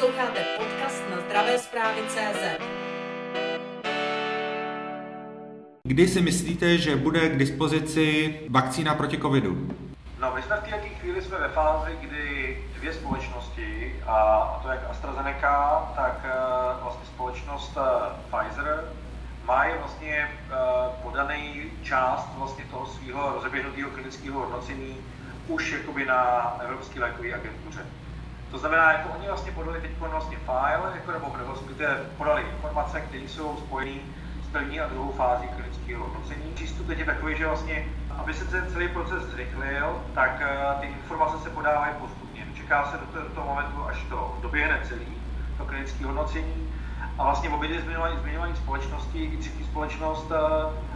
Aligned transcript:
Posloucháte 0.00 0.44
podcast 0.58 1.02
na 1.10 1.20
zdravé 1.20 1.58
zprávy 1.58 2.00
CZ. 2.08 2.62
Kdy 5.82 6.08
si 6.08 6.22
myslíte, 6.22 6.78
že 6.78 6.96
bude 6.96 7.28
k 7.28 7.38
dispozici 7.38 8.34
vakcína 8.48 8.94
proti 8.94 9.18
covidu? 9.18 9.68
No, 10.20 10.32
my 10.34 10.42
jsme 10.42 10.56
v 10.56 10.70
této 10.70 10.86
chvíli 11.00 11.22
jsme 11.22 11.38
ve 11.38 11.48
fázi, 11.48 11.90
kdy 12.00 12.58
dvě 12.76 12.92
společnosti, 12.92 13.96
a, 14.06 14.60
to 14.62 14.68
jak 14.68 14.90
AstraZeneca, 14.90 15.92
tak 15.96 16.24
uh, 16.24 16.82
vlastně 16.82 17.06
společnost 17.06 17.76
uh, 17.76 17.82
Pfizer, 18.38 18.84
mají 19.44 19.72
vlastně 19.78 20.30
uh, 20.30 20.92
podaný 21.02 21.70
část 21.82 22.28
vlastně 22.36 22.64
toho 22.70 22.86
svého 22.86 23.32
rozeběhnutého 23.34 23.90
klinického 23.90 24.40
hodnocení 24.40 24.96
už 25.48 25.72
jakoby 25.72 26.06
na 26.06 26.56
Evropské 26.62 27.00
lékové 27.00 27.34
agentuře. 27.34 27.86
To 28.50 28.58
znamená, 28.58 28.92
jako 28.92 29.08
oni 29.18 29.26
vlastně 29.26 29.52
podali 29.52 29.80
teď 29.80 29.90
vlastně 29.98 30.36
file, 30.36 30.92
jako, 30.94 31.12
nebo, 31.12 31.36
nebo 31.36 31.54
podali 32.16 32.42
informace, 32.42 33.00
které 33.00 33.22
jsou 33.22 33.56
spojené 33.56 34.00
s 34.44 34.52
první 34.52 34.80
a 34.80 34.88
druhou 34.88 35.12
fází 35.12 35.48
klinického 35.48 36.04
hodnocení. 36.04 36.52
Přístup 36.54 36.86
teď 36.86 36.98
je 36.98 37.04
takový, 37.04 37.36
že 37.36 37.46
vlastně, 37.46 37.86
aby 38.18 38.34
se 38.34 38.44
ten 38.44 38.66
celý 38.72 38.88
proces 38.88 39.22
zrychlil, 39.22 40.02
tak 40.14 40.40
uh, 40.40 40.80
ty 40.80 40.86
informace 40.86 41.38
se 41.38 41.50
podávají 41.50 41.94
postupně. 42.00 42.46
Čeká 42.54 42.84
se 42.84 42.96
do, 42.96 43.06
toho, 43.06 43.28
do 43.28 43.34
toho 43.34 43.46
momentu, 43.46 43.84
až 43.88 44.04
to 44.08 44.38
doběhne 44.42 44.80
celý, 44.84 45.06
to 45.58 45.64
klinické 45.64 46.04
hodnocení. 46.04 46.72
A 47.18 47.24
vlastně 47.24 47.50
obě 47.50 47.68
dvě 47.68 47.80
zmiňované 47.80 48.56
společnosti, 48.56 49.24
i 49.24 49.36
třetí 49.36 49.64
společnost, 49.64 50.30
uh, 50.30 50.38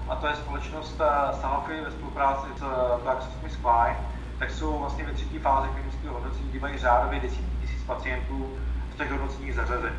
a 0.08 0.16
to 0.16 0.26
je 0.26 0.34
společnost 0.36 1.00
uh, 1.00 1.40
Sanofi 1.40 1.80
ve 1.80 1.90
spolupráci 1.90 2.46
s 2.56 2.62
uh, 2.62 2.68
GlaxoSmithKline, 3.02 3.96
tak 4.42 4.50
jsou 4.50 4.78
vlastně 4.78 5.04
ve 5.04 5.12
třetí 5.12 5.38
fázi 5.38 5.68
klinického 5.68 6.14
hodnocení, 6.14 6.48
kdy 6.50 6.60
mají 6.60 6.78
řádově 6.78 7.20
desítky 7.20 7.56
tisíc 7.60 7.82
pacientů 7.82 8.46
v 8.94 8.96
těch 8.96 9.10
hodnoceních 9.10 9.54
zařazen. 9.54 9.92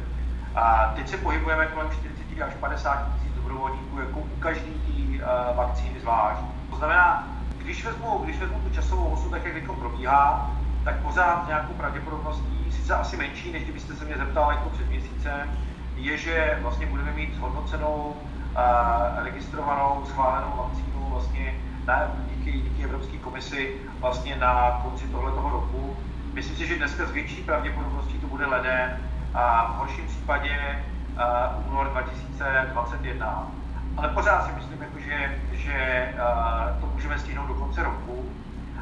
A 0.55 0.93
teď 0.95 1.07
se 1.07 1.17
pohybujeme 1.17 1.65
kolem 1.65 1.91
40 1.91 2.41
až 2.41 2.53
50 2.53 3.13
tisíc 3.15 3.33
dobrovolníků 3.35 3.99
jako 3.99 4.19
u 4.19 4.39
každé 4.39 4.71
té 4.71 4.91
uh, 4.91 5.57
vakcíny 5.57 5.99
zvlášť. 5.99 6.41
To 6.69 6.75
znamená, 6.75 7.27
když 7.57 7.85
vezmu, 7.85 8.21
když 8.23 8.39
vezmu 8.39 8.59
tu 8.59 8.69
časovou 8.75 9.05
osu, 9.05 9.29
tak 9.29 9.45
jak 9.45 9.53
teď 9.53 9.63
probíhá, 9.63 10.51
tak 10.83 10.95
pořád 10.95 11.47
nějakou 11.47 11.73
pravděpodobností, 11.73 12.71
sice 12.71 12.95
asi 12.95 13.17
menší, 13.17 13.51
než 13.51 13.63
kdybyste 13.63 13.95
se 13.95 14.05
mě 14.05 14.17
zeptal 14.17 14.51
jako 14.51 14.69
před 14.69 14.89
měsícem, 14.89 15.51
je, 15.95 16.17
že 16.17 16.59
vlastně 16.61 16.85
budeme 16.85 17.11
mít 17.11 17.35
zhodnocenou, 17.35 18.15
uh, 18.15 19.23
registrovanou, 19.23 20.05
schválenou 20.05 20.53
vakcínu 20.57 21.09
vlastně 21.09 21.55
na, 21.85 22.11
díky, 22.29 22.51
díky 22.51 22.83
Evropské 22.83 23.17
komisi 23.17 23.75
vlastně 23.99 24.35
na 24.35 24.79
konci 24.83 25.07
tohoto 25.07 25.49
roku. 25.49 25.97
Myslím 26.33 26.55
si, 26.55 26.67
že 26.67 26.75
dneska 26.75 27.05
s 27.05 27.11
větší 27.11 27.41
pravděpodobností 27.41 28.19
to 28.19 28.27
bude 28.27 28.45
leden 28.45 28.99
a 29.33 29.71
v 29.73 29.77
horším 29.77 30.07
případě 30.07 30.83
uh, 31.15 31.71
únor 31.71 31.89
2021. 31.89 33.51
Ale 33.97 34.07
pořád 34.07 34.45
si 34.45 34.51
myslím, 34.51 34.81
jako, 34.81 34.99
že, 34.99 35.39
že 35.51 36.09
uh, 36.13 36.81
to 36.81 36.87
můžeme 36.93 37.19
stihnout 37.19 37.47
do 37.47 37.53
konce 37.53 37.83
roku. 37.83 38.25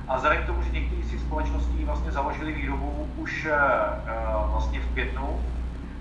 A 0.08 0.16
vzhledem 0.16 0.44
k 0.44 0.46
tomu, 0.46 0.64
že 0.64 0.72
některé 0.72 1.02
z 1.04 1.12
těch 1.12 1.20
společností 1.20 1.86
vlastně 1.86 2.12
založili 2.12 2.54
výrobu 2.54 3.08
už 3.18 3.48
uh, 3.48 4.52
vlastně 4.52 4.80
v 4.80 4.92
květnu, 4.92 5.40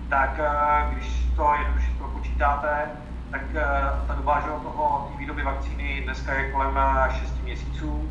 tak 0.09 0.39
uh, 0.39 0.93
když 0.93 1.25
to 1.35 1.53
jednoduše 1.59 1.91
počítáte, 2.13 2.89
tak 3.31 3.41
uh, 3.41 4.07
ta 4.07 4.13
doba 4.13 4.39
že 4.39 4.47
toho 4.47 5.00
výroby 5.21 5.43
vakcíny 5.43 6.01
dneska 6.03 6.33
je 6.33 6.51
kolem 6.51 6.79
6 7.19 7.43
měsíců, 7.43 8.09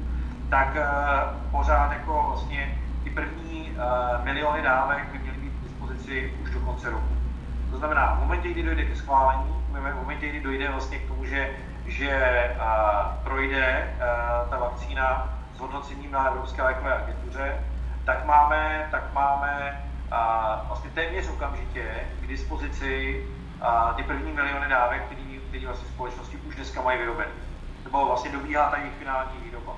tak 0.50 0.76
uh, 0.76 1.50
pořád 1.50 1.92
jako 1.92 2.24
vlastně 2.28 2.78
ty 3.04 3.10
první 3.10 3.70
uh, 3.70 4.24
miliony 4.24 4.62
dávek 4.62 5.04
by 5.12 5.18
měly 5.18 5.36
být 5.38 5.52
k 5.52 5.62
dispozici 5.62 6.32
už 6.42 6.50
do 6.50 6.60
konce 6.60 6.90
roku. 6.90 7.16
To 7.70 7.78
znamená, 7.78 8.14
v 8.14 8.20
momentě, 8.20 8.48
kdy 8.48 8.62
dojde 8.62 8.84
ke 8.84 8.96
schválení, 8.96 9.54
v 9.68 9.94
momentě, 9.94 10.28
kdy 10.28 10.40
dojde 10.40 10.70
vlastně 10.70 10.98
k 10.98 11.08
tomu, 11.08 11.24
že, 11.24 11.50
že 11.86 12.50
projde 13.24 13.94
ta 14.50 14.58
vakcína 14.58 15.38
s 15.56 15.60
hodnocením 15.60 16.12
na 16.12 16.26
Evropské 16.26 16.62
lékové 16.62 16.94
agentuře, 16.94 17.54
tak 18.04 18.24
máme, 18.26 18.88
tak 18.90 19.02
máme 19.14 19.80
vlastně 20.68 20.90
téměř 20.90 21.28
okamžitě 21.28 21.84
k 22.22 22.26
dispozici 22.26 23.24
ty 23.96 24.02
první 24.02 24.32
miliony 24.32 24.68
dávek, 24.68 25.02
které 25.02 25.29
vlastně 25.58 25.88
společnosti 25.88 26.36
už 26.36 26.54
dneska 26.54 26.82
mají 26.82 26.98
vyrobené. 26.98 27.30
Nebo 27.84 28.06
vlastně 28.06 28.32
dobíhá 28.32 28.70
ta 28.70 28.78
jejich 28.78 28.94
finální 28.94 29.38
výroba. 29.44 29.72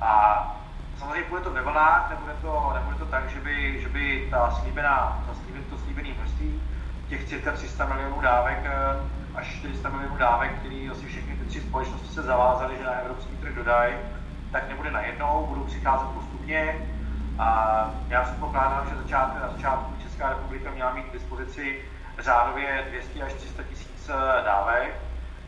A 0.00 0.56
samozřejmě 0.98 1.28
bude 1.28 1.40
to 1.40 1.50
ve 1.50 1.62
vlnách, 1.62 2.10
nebude 2.10 2.32
to, 2.42 2.72
nebude 2.74 2.96
to 2.98 3.06
tak, 3.06 3.30
že 3.30 3.40
by, 3.40 3.80
že 3.82 3.88
by 3.88 4.28
ta 4.30 4.50
slíbená, 4.50 5.24
ta 5.26 5.34
slíbený, 5.34 5.64
to 5.64 5.78
slíbený 5.78 6.12
množství 6.12 6.62
těch 7.08 7.28
cirka 7.28 7.52
300 7.52 7.86
milionů 7.86 8.20
dávek 8.20 8.58
eh, 8.64 9.00
až 9.34 9.46
400 9.46 9.88
milionů 9.88 10.16
dávek, 10.16 10.58
který 10.58 10.90
asi 10.90 11.06
všechny 11.06 11.36
ty 11.36 11.44
tři 11.44 11.60
společnosti 11.60 12.08
se 12.08 12.22
zavázaly, 12.22 12.76
že 12.78 12.84
na 12.84 12.92
evropský 12.92 13.36
trh 13.36 13.54
dodají, 13.54 13.94
tak 14.52 14.68
nebude 14.68 14.90
najednou, 14.90 15.46
budou 15.48 15.64
přicházet 15.64 16.08
postupně. 16.08 16.88
A 17.38 17.90
já 18.08 18.24
si 18.24 18.34
pokládám, 18.34 18.88
že 18.88 19.02
začátku, 19.02 19.38
na 19.42 19.52
začátku 19.52 20.02
Česká 20.02 20.28
republika 20.28 20.70
měla 20.70 20.94
mít 20.94 21.04
k 21.04 21.12
dispozici 21.12 21.82
řádově 22.18 22.84
200 22.90 23.22
až 23.22 23.32
300 23.32 23.62
tisíc 23.62 24.08
eh, 24.08 24.44
dávek. 24.44 24.94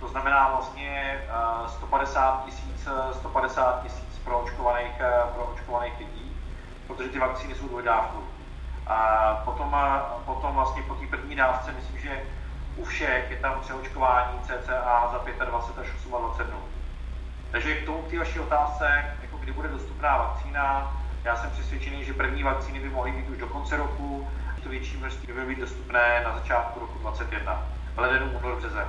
To 0.01 0.09
znamená 0.09 0.49
vlastně 0.49 1.21
150 1.67 2.43
eh, 2.43 2.51
tisíc 2.51 2.89
150 3.13 3.83
tisíc 3.83 4.19
proočkovaných, 4.25 4.93
proočkovaných 5.35 5.99
lidí, 5.99 6.37
protože 6.87 7.09
ty 7.09 7.19
vakcíny 7.19 7.55
jsou 7.55 7.69
dvojdávkou. 7.69 8.25
A 8.87 8.97
potom, 9.45 9.77
potom 10.25 10.55
vlastně 10.55 10.83
po 10.83 10.95
té 10.95 11.07
první 11.07 11.37
dávce, 11.37 11.73
myslím, 11.73 11.99
že 11.99 12.23
u 12.77 12.85
všech 12.85 13.31
je 13.31 13.37
tam 13.37 13.61
přeočkování 13.61 14.39
CCA 14.41 15.09
za 15.13 15.19
25 15.19 15.41
až 15.41 15.49
28 15.49 16.47
dnů. 16.47 16.63
Takže 17.51 17.75
k 17.75 17.87
tomu 17.87 18.03
k 18.03 18.11
té 18.11 18.19
vaší 18.19 18.41
otázce, 18.41 19.17
jako 19.23 19.37
kdy 19.37 19.53
bude 19.53 19.69
dostupná 19.69 20.17
vakcína, 20.17 20.97
já 21.25 21.37
jsem 21.37 21.51
přesvědčený, 21.51 22.05
že 22.05 22.13
první 22.13 22.43
vakcíny 22.43 22.81
by 22.81 22.89
mohly 22.89 23.13
být 23.13 23.29
už 23.29 23.39
do 23.39 23.47
konce 23.47 23.77
roku, 23.77 24.29
to 24.61 24.69
větší 24.69 24.97
množství 24.97 25.33
by 25.33 25.47
být 25.47 25.61
dostupné 25.61 26.23
na 26.25 26.39
začátku 26.39 26.81
roku 26.81 26.99
2021, 26.99 27.67
v 27.95 27.99
ledenu, 27.99 28.27
únor, 28.39 28.57
březen. 28.57 28.85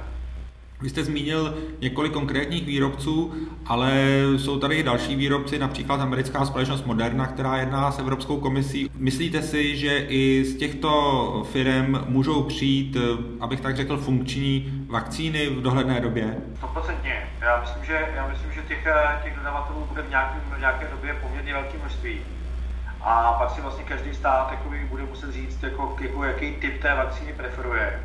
Vy 0.82 0.90
jste 0.90 1.04
zmínil 1.04 1.58
několik 1.82 2.14
konkrétních 2.14 2.66
výrobců, 2.66 3.34
ale 3.66 3.92
jsou 4.38 4.60
tady 4.60 4.76
i 4.76 4.84
další 4.84 5.16
výrobci, 5.16 5.60
například 5.60 6.02
americká 6.02 6.46
společnost 6.46 6.86
Moderna, 6.86 7.28
která 7.28 7.58
jedná 7.58 7.92
s 7.92 8.00
Evropskou 8.00 8.40
komisí. 8.40 8.90
Myslíte 8.96 9.42
si, 9.42 9.78
že 9.78 9.98
i 9.98 10.44
z 10.46 10.58
těchto 10.58 11.48
firm 11.52 11.98
můžou 12.08 12.44
přijít, 12.44 12.98
abych 13.40 13.62
tak 13.62 13.76
řekl, 13.76 13.98
funkční 13.98 14.86
vakcíny 14.88 15.50
v 15.50 15.62
dohledné 15.62 16.02
době? 16.02 16.38
100%. 16.62 16.96
Já 17.42 17.62
myslím, 17.62 17.86
že, 17.86 18.08
já 18.16 18.28
myslím, 18.28 18.52
že 18.52 18.62
těch, 18.62 18.88
těch 19.24 19.36
dodavatelů 19.36 19.86
bude 19.90 20.02
v 20.02 20.10
nějaké, 20.10 20.40
v 20.56 20.60
nějaké 20.60 20.88
době 20.92 21.14
poměrně 21.22 21.54
velké 21.54 21.78
množství. 21.78 22.20
A 23.02 23.34
pak 23.34 23.50
si 23.50 23.62
vlastně 23.62 23.84
každý 23.84 24.16
stát 24.16 24.52
jakoby, 24.52 24.86
bude 24.86 25.04
muset 25.04 25.32
říct, 25.32 25.64
jako, 25.64 25.96
jako, 26.02 26.24
jaký 26.24 26.54
typ 26.54 26.82
té 26.82 26.96
vakcíny 26.96 27.34
preferuje. 27.34 28.04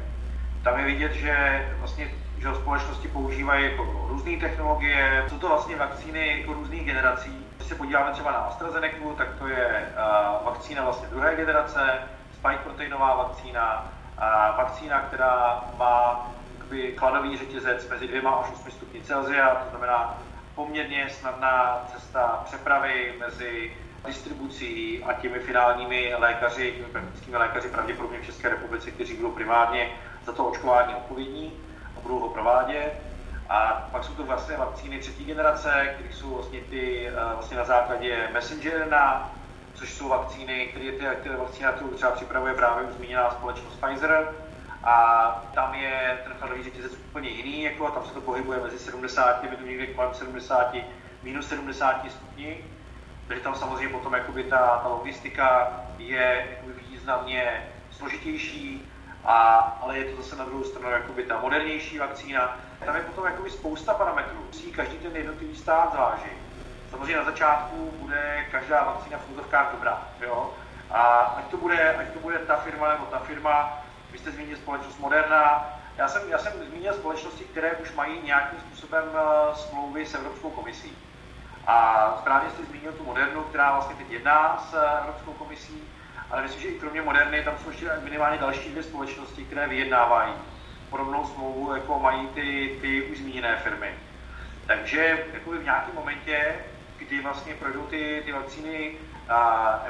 Tam 0.63 0.79
je 0.79 0.85
vidět, 0.85 1.13
že 1.13 1.67
vlastně 1.79 2.11
že 2.45 2.55
společnosti 2.55 3.09
používají 3.09 3.65
jako 3.65 4.07
různé 4.09 4.37
technologie. 4.37 5.25
Jsou 5.29 5.39
to 5.39 5.49
vlastně 5.49 5.77
vakcíny 5.77 6.39
jako 6.39 6.53
různých 6.53 6.85
generací. 6.85 7.47
Když 7.57 7.69
se 7.69 7.75
podíváme 7.75 8.13
třeba 8.13 8.33
na 8.33 8.39
AstraZeneca, 8.39 8.97
tak 9.17 9.29
to 9.39 9.49
je 9.49 9.93
uh, 9.93 10.47
vakcína 10.47 10.85
vlastně 10.85 11.09
druhé 11.09 11.37
generace, 11.37 11.99
spike 12.33 12.59
proteinová 12.65 13.15
vakcína, 13.15 13.93
uh, 14.19 14.57
vakcína, 14.57 15.01
která 15.01 15.65
má 15.79 16.31
jakoby, 16.59 16.93
kladový 16.93 17.39
řetězec 17.39 17.89
mezi 17.89 18.09
dvěma 18.09 18.31
až 18.31 18.47
8 18.53 18.71
stupni 18.71 19.03
Celsia, 19.03 19.55
to 19.55 19.71
znamená 19.71 20.19
poměrně 20.55 21.09
snadná 21.11 21.85
cesta 21.93 22.43
přepravy 22.45 23.15
mezi 23.21 23.73
distribucí 24.07 25.05
a 25.05 25.13
těmi 25.13 25.39
finálními 25.39 26.15
lékaři, 26.19 26.73
těmi 26.73 26.89
praktickými 26.89 27.37
lékaři 27.37 27.69
pravděpodobně 27.69 28.19
v 28.21 28.27
České 28.27 28.49
republice, 28.49 28.91
kteří 28.91 29.15
budou 29.15 29.31
primárně 29.31 29.91
za 30.27 30.33
to 30.33 30.45
očkování 30.45 30.95
odpovědní 30.95 31.53
budou 32.05 32.19
ho 32.19 32.29
provádět. 32.29 32.93
A 33.49 33.89
pak 33.93 34.05
jsou 34.05 34.15
to 34.15 34.23
vlastně 34.23 34.57
vakcíny 34.57 34.99
třetí 34.99 35.25
generace, 35.25 35.95
které 35.95 36.13
jsou 36.13 36.35
vlastně 36.35 36.61
ty 36.61 37.09
eh, 37.09 37.13
vlastně 37.35 37.57
na 37.57 37.65
základě 37.65 38.29
messenger 38.33 38.89
na 38.91 39.31
což 39.75 39.95
jsou 39.95 40.09
vakcíny, 40.09 40.67
které, 40.67 40.93
ty, 40.93 41.21
které 41.21 41.37
vakcína, 41.37 41.73
kterou 41.73 41.91
třeba 41.91 42.13
připravuje 42.13 42.55
právě 42.55 42.85
už 42.85 42.95
zmíněná 42.95 43.31
společnost 43.31 43.81
Pfizer. 43.81 44.35
A 44.85 44.97
tam 45.55 45.75
je 45.75 46.19
ten 46.25 46.33
chladový 46.39 46.63
řetězec 46.63 46.93
úplně 46.93 47.29
jiný, 47.29 47.63
jako 47.63 47.91
tam 47.91 48.07
se 48.07 48.15
to 48.15 48.21
pohybuje 48.21 48.61
mezi 48.63 48.79
70, 48.79 49.43
my 49.43 49.69
někde 49.69 49.87
kolem 49.87 50.15
70, 50.15 50.75
minus 51.23 51.49
70 51.49 52.11
stupňů. 52.11 52.51
Takže 53.29 53.43
tam 53.43 53.55
samozřejmě 53.55 53.89
potom 53.89 54.15
jakoby 54.15 54.45
ta, 54.45 54.81
ta 54.83 54.89
logistika 54.89 55.73
je 55.99 56.59
významně 56.91 57.71
složitější, 57.91 58.93
a, 59.25 59.45
ale 59.83 59.99
je 59.99 60.05
to 60.05 60.23
zase 60.23 60.37
na 60.37 60.45
druhou 60.45 60.65
stranu 60.65 60.91
jakoby 60.91 61.23
ta 61.23 61.41
modernější 61.41 61.99
vakcína. 61.99 62.59
Tam 62.85 62.97
je 62.97 63.03
potom 63.03 63.25
jakoby 63.25 63.51
spousta 63.51 63.95
parametrů, 63.95 64.45
musí 64.47 64.73
každý 64.73 64.99
ten 64.99 65.17
jednotlivý 65.17 65.57
stát 65.57 65.93
zvážit. 65.93 66.39
Samozřejmě 66.91 67.17
na 67.17 67.25
začátku 67.25 67.93
bude 68.01 68.47
každá 68.51 68.85
vakcína 68.85 69.19
v 69.19 69.31
úzovkách 69.31 69.73
dobrá, 69.73 70.03
jo? 70.21 70.55
A 70.91 71.01
ať 71.39 71.45
to 71.45 71.57
bude, 71.57 71.95
ať 71.95 72.07
to 72.07 72.19
bude 72.19 72.39
ta 72.39 72.57
firma 72.57 72.89
nebo 72.89 73.05
ta 73.05 73.19
firma, 73.19 73.85
vy 74.13 74.19
jste 74.19 74.31
zmínil 74.31 74.57
společnost 74.57 74.99
Moderna, 74.99 75.75
já 75.97 76.09
jsem, 76.09 76.23
já 76.29 76.39
jsem 76.39 76.53
zmínil 76.53 76.95
společnosti, 76.95 77.45
které 77.45 77.73
už 77.73 77.93
mají 77.93 78.21
nějakým 78.23 78.61
způsobem 78.61 79.05
uh, 79.05 79.55
smlouvy 79.55 80.07
s 80.07 80.15
Evropskou 80.15 80.51
komisí. 80.51 80.97
A 81.67 82.17
správně 82.21 82.51
jste 82.51 82.65
zmínil 82.65 82.93
tu 82.93 83.05
Modernu, 83.05 83.43
která 83.43 83.73
vlastně 83.73 83.95
teď 83.95 84.11
jedná 84.11 84.59
s 84.71 84.99
Evropskou 85.01 85.33
komisí, 85.33 85.83
ale 86.31 86.43
myslím, 86.43 86.63
že 86.63 86.69
i 86.69 86.79
kromě 86.79 87.03
Moderny 87.03 87.45
tam 87.45 87.55
jsou 87.59 87.69
ještě 87.71 87.91
minimálně 88.03 88.39
další 88.39 88.71
dvě 88.71 88.83
společnosti, 88.83 89.45
které 89.45 89.69
vyjednávají 89.69 90.33
podobnou 90.91 91.25
smlouvu, 91.25 91.75
jako 91.75 91.99
mají 91.99 92.29
ty, 92.29 92.79
ty 92.81 93.03
už 93.03 93.19
zmíněné 93.19 93.57
firmy. 93.57 93.95
Takže 94.67 95.27
jakoby 95.33 95.59
v 95.59 95.65
nějakém 95.65 95.95
momentě, 95.95 96.55
kdy 96.99 97.21
vlastně 97.21 97.55
projdou 97.55 97.83
ty, 97.83 98.23
ty 98.25 98.33
vakcíny 98.33 98.97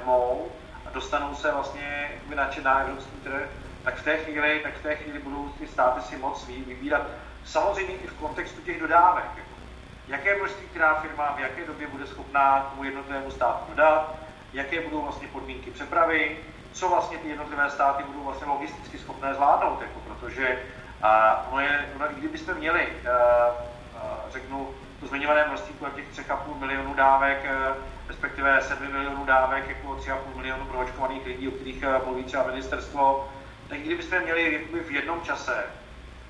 MO 0.04 0.46
a 0.86 0.90
dostanou 0.90 1.34
se 1.34 1.52
vlastně 1.52 2.10
na, 2.34 2.50
na 2.62 2.80
evropský 2.80 3.16
trh, 3.20 3.48
tak 3.84 3.94
v 3.94 4.04
té 4.04 4.16
chvíli, 4.16 4.60
tak 4.62 4.74
v 4.74 4.82
té 4.82 4.96
chvíli 4.96 5.18
budou 5.18 5.48
ty 5.48 5.66
státy 5.66 6.00
si 6.00 6.16
moc 6.16 6.48
vybírat. 6.48 7.06
Samozřejmě 7.44 7.94
i 7.94 8.06
v 8.06 8.14
kontextu 8.14 8.60
těch 8.60 8.80
dodávek. 8.80 9.24
Jako, 9.36 9.53
jaké 10.08 10.36
množství 10.36 10.66
která 10.66 10.94
firma 10.94 11.34
v 11.36 11.40
jaké 11.40 11.66
době 11.66 11.86
bude 11.86 12.06
schopná 12.06 12.60
tomu 12.60 12.84
jednotlivému 12.84 13.30
státu 13.30 13.64
dodat, 13.68 14.14
jaké 14.52 14.80
budou 14.80 15.02
vlastně 15.02 15.28
podmínky 15.28 15.70
přepravy, 15.70 16.38
co 16.72 16.88
vlastně 16.88 17.18
ty 17.18 17.28
jednotlivé 17.28 17.70
státy 17.70 18.02
budou 18.02 18.24
vlastně 18.24 18.46
logisticky 18.46 18.98
schopné 18.98 19.34
zvládnout, 19.34 19.82
jako, 19.82 20.00
protože 20.00 20.58
a 21.02 21.46
ono 21.50 21.60
je, 21.60 21.88
kdybychom 22.10 22.54
měli, 22.54 22.86
uh, 22.86 23.54
uh, 23.94 24.30
řeknu, 24.30 24.74
to 25.00 25.06
zmiňované 25.06 25.44
množství 25.46 25.74
těch 25.94 26.26
3,5 26.26 26.58
milionů 26.58 26.94
dávek, 26.94 27.44
uh, 27.44 27.76
respektive 28.08 28.62
7 28.62 28.92
milionů 28.92 29.24
dávek, 29.24 29.68
jako 29.68 29.88
3,5 29.88 30.36
milionu 30.36 30.64
proočkovaných 30.64 31.26
lidí, 31.26 31.48
o 31.48 31.50
kterých 31.50 31.84
mluví 32.04 32.24
třeba 32.24 32.46
ministerstvo, 32.46 33.28
tak 33.68 33.78
kdybychom 33.78 34.20
měli 34.20 34.66
v 34.84 34.90
jednom 34.90 35.20
čase, 35.20 35.64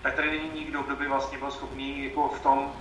tak 0.03 0.15
tady 0.15 0.31
není 0.31 0.51
nikdo, 0.55 0.83
kdo 0.83 0.97
by 0.97 1.09
vlastně 1.09 1.39
byl 1.39 1.51
schopný 1.51 2.05
jako 2.05 2.29
v 2.29 2.41
tom 2.41 2.73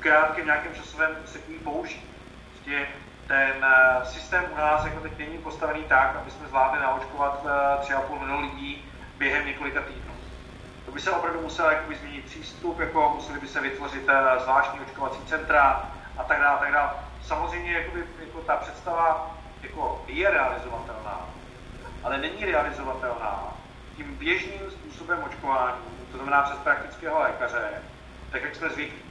krátkém 0.00 0.46
nějakém 0.46 0.74
časovém 0.74 1.16
sekundí 1.24 1.58
použít. 1.58 2.04
Prostě 2.50 2.86
ten 3.26 3.56
uh, 3.56 4.04
systém 4.04 4.44
u 4.52 4.56
nás 4.56 4.84
jako 4.84 5.00
teď 5.00 5.18
není 5.18 5.38
postavený 5.38 5.84
tak, 5.84 6.16
aby 6.16 6.30
jsme 6.30 6.48
zvládli 6.48 6.80
naočkovat 6.80 7.44
uh, 7.44 7.50
3,5 7.98 8.20
milionu 8.20 8.40
lidí 8.40 8.84
během 9.18 9.46
několika 9.46 9.80
týdnů. 9.80 10.12
To 10.86 10.92
by 10.92 11.00
se 11.00 11.10
opravdu 11.10 11.40
musel 11.40 11.70
jakoby, 11.70 11.96
změnit 11.96 12.24
přístup, 12.24 12.80
jako 12.80 13.12
museli 13.14 13.40
by 13.40 13.48
se 13.48 13.60
vytvořit 13.60 14.08
uh, 14.08 14.42
zvláštní 14.42 14.80
očkovací 14.80 15.18
centra 15.26 15.90
a 16.18 16.24
tak 16.24 16.40
dále, 16.40 16.58
tak 16.58 16.72
dále. 16.72 16.90
Samozřejmě 17.22 17.72
jakoby, 17.72 18.04
jako 18.20 18.40
ta 18.40 18.56
představa 18.56 19.36
jako 19.62 20.04
je 20.06 20.30
realizovatelná, 20.30 21.28
ale 22.04 22.18
není 22.18 22.44
realizovatelná 22.44 23.54
tím 23.96 24.14
běžným 24.14 24.70
způsobem 24.70 25.24
očkování, 25.24 25.82
to 26.12 26.16
znamená 26.16 26.42
přes 26.42 26.58
praktického 26.58 27.20
lékaře, 27.20 27.68
tak 28.32 28.42
jak 28.42 28.54
jsme 28.54 28.68
zvyklí. 28.68 29.09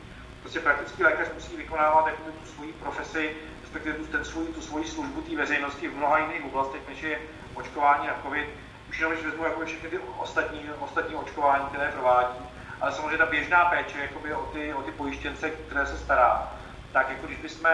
Prostě 0.50 0.60
praktický 0.60 1.04
lékař 1.04 1.28
musí 1.34 1.58
vykonávat 1.58 2.08
jakoby, 2.08 2.32
tu 2.32 2.46
svoji 2.46 2.74
profesi, 2.74 3.36
respektive 3.62 3.98
tu, 3.98 4.06
ten 4.06 4.26
svůj, 4.26 4.48
tu 4.48 4.62
svoji 4.62 4.86
službu 4.86 5.22
té 5.22 5.36
veřejnosti 5.36 5.88
v 5.88 5.98
mnoha 5.98 6.18
jiných 6.18 6.46
oblastech, 6.46 6.82
než 6.90 7.02
je 7.02 7.20
očkování 7.54 8.08
na 8.08 8.14
COVID. 8.24 8.50
Už 8.90 9.00
jenom, 9.00 9.14
když 9.14 9.26
vezmu 9.26 9.44
jakoby, 9.44 9.66
všechny 9.66 9.90
ty 9.90 10.00
ostatní, 10.18 10.70
ostatní 10.80 11.16
očkování, 11.16 11.66
které 11.66 11.92
provádí, 11.92 12.40
ale 12.82 12.92
samozřejmě 12.92 13.18
ta 13.18 13.26
běžná 13.26 13.66
péče 13.66 14.00
jakoby, 14.00 14.34
o, 14.34 14.42
ty, 14.42 14.74
o 14.74 14.82
ty 14.82 14.92
pojištěnce, 14.92 15.50
které 15.50 15.86
se 15.86 15.98
stará, 15.98 16.54
tak 16.92 17.10
jako 17.10 17.28
když 17.28 17.40
bychom 17.40 17.70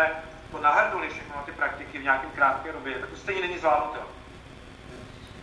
to 0.51 0.61
nahrnuli 0.61 1.09
všechno 1.09 1.35
na 1.35 1.41
ty 1.41 1.51
praktiky 1.51 1.97
v 1.99 2.03
nějakém 2.03 2.29
krátké 2.29 2.71
době, 2.71 2.99
tak 2.99 3.09
to 3.09 3.17
stejně 3.17 3.41
není 3.41 3.57
zvládnutelné. 3.57 4.09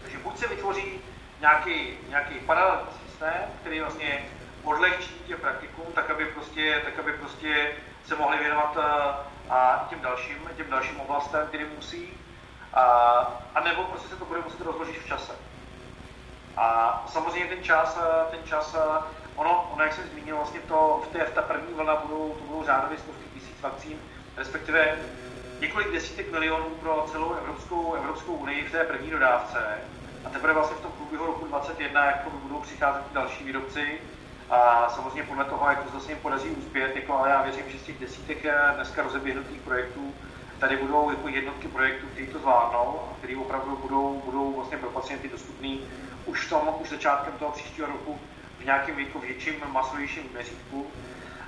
Takže 0.02 0.18
buď 0.18 0.38
se 0.38 0.48
vytvoří 0.48 1.00
nějaký, 1.40 1.98
nějaký 2.08 2.34
paralelní 2.34 2.86
systém, 3.06 3.42
který 3.60 3.80
vlastně 3.80 4.24
odlehčí 4.64 5.14
těm 5.26 5.40
praktikům, 5.40 5.86
tak 5.94 6.10
aby 6.10 6.26
prostě, 6.26 6.80
tak 6.84 6.98
aby 6.98 7.12
prostě 7.12 7.72
se 8.06 8.16
mohli 8.16 8.38
věnovat 8.38 8.76
a, 8.76 9.20
eh, 9.48 9.52
a 9.52 9.86
těm 9.90 10.00
dalším, 10.00 10.36
těm 10.56 10.70
dalším 10.70 11.00
oblastem, 11.00 11.46
který 11.46 11.64
musí, 11.76 12.08
a, 12.74 12.82
a 13.54 13.60
nebo 13.60 13.84
prostě 13.84 14.08
se 14.08 14.16
to 14.16 14.24
bude 14.24 14.40
muset 14.40 14.60
rozložit 14.60 14.98
v 14.98 15.06
čase. 15.06 15.32
A 16.56 17.04
samozřejmě 17.08 17.54
ten 17.54 17.64
čas, 17.64 17.98
eh, 18.02 18.30
ten 18.30 18.40
čas, 18.44 18.74
eh, 18.74 19.04
ono, 19.36 19.70
ono 19.72 19.84
jak 19.84 19.92
jsem 19.92 20.08
zmínil, 20.08 20.36
vlastně 20.36 20.60
to 20.60 21.02
v 21.04 21.12
té 21.12 21.24
v 21.24 21.34
ta 21.34 21.42
první 21.42 21.74
vlna 21.74 21.96
budou, 21.96 22.34
to 22.38 22.44
budou 22.44 22.64
řádově 22.64 22.98
stovky 22.98 23.24
tisíc 23.34 23.60
vakcín, 23.60 23.98
respektive 24.36 24.98
několik 25.60 25.92
desítek 25.92 26.32
milionů 26.32 26.64
pro 26.64 27.06
celou 27.12 27.32
Evropskou, 27.32 27.94
Evropskou 27.94 28.32
unii 28.32 28.68
v 28.68 28.72
té 28.72 28.84
první 28.84 29.10
dodávce. 29.10 29.78
A 30.24 30.28
teprve 30.28 30.52
vlastně 30.52 30.76
v 30.76 30.80
tom 30.80 30.92
průběhu 30.92 31.26
roku 31.26 31.46
2021 31.46 32.04
jako 32.04 32.30
budou 32.30 32.60
přicházet 32.60 33.02
další 33.12 33.44
výrobci 33.44 34.00
a 34.52 34.88
samozřejmě 34.94 35.22
podle 35.22 35.44
toho, 35.44 35.68
jak 35.68 35.82
to 35.82 35.98
zase 35.98 36.12
jim 36.12 36.18
podaří 36.18 36.48
uspět, 36.48 36.96
jako, 36.96 37.18
ale 37.18 37.30
já 37.30 37.42
věřím, 37.42 37.64
že 37.68 37.78
z 37.78 37.82
těch 37.82 37.98
desítek 37.98 38.38
dneska 38.74 39.02
rozeběhnutých 39.02 39.60
projektů 39.60 40.14
tady 40.58 40.76
budou 40.76 41.10
jako 41.10 41.28
jednotky 41.28 41.68
projektů, 41.68 42.06
které 42.06 42.26
to 42.26 42.38
zvládnou 42.38 43.00
a 43.10 43.14
které 43.18 43.36
opravdu 43.36 43.76
budou, 43.76 44.22
budou 44.24 44.52
vlastně 44.52 44.76
pro 44.76 44.90
pacienty 44.90 45.28
dostupný 45.28 45.80
už, 46.26 46.48
tom, 46.48 46.74
už 46.80 46.90
začátkem 46.90 47.32
toho 47.38 47.52
příštího 47.52 47.86
roku 47.86 48.18
v 48.58 48.64
nějakém 48.64 48.98
jako 48.98 49.18
větším, 49.18 49.54
masovějším 49.66 50.22
měřítku. 50.32 50.86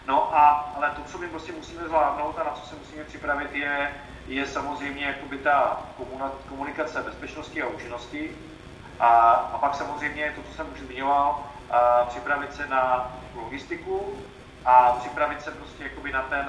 No 0.06 0.36
a, 0.36 0.72
ale 0.76 0.90
to, 0.90 1.02
co 1.02 1.18
my 1.18 1.28
prostě 1.28 1.52
musíme 1.52 1.84
zvládnout 1.84 2.38
a 2.38 2.44
na 2.44 2.50
co 2.50 2.66
se 2.66 2.74
musíme 2.76 3.04
připravit, 3.04 3.54
je, 3.54 3.92
je 4.26 4.46
samozřejmě 4.46 5.04
jakoby 5.04 5.38
ta 5.38 5.80
komunikace 6.48 7.02
bezpečnosti 7.02 7.62
a 7.62 7.66
účinnosti, 7.66 8.30
a, 9.00 9.08
a 9.30 9.58
pak 9.58 9.74
samozřejmě 9.74 10.32
to, 10.36 10.42
co 10.42 10.54
jsem 10.54 10.66
už 10.72 10.80
zmiňoval, 10.80 11.44
připravit 12.08 12.54
se 12.54 12.66
na 12.66 13.12
logistiku 13.34 14.18
a 14.64 14.92
připravit 14.92 15.42
se 15.42 15.50
prostě 15.50 15.84
jakoby 15.84 16.12
na 16.12 16.22
ten, 16.22 16.46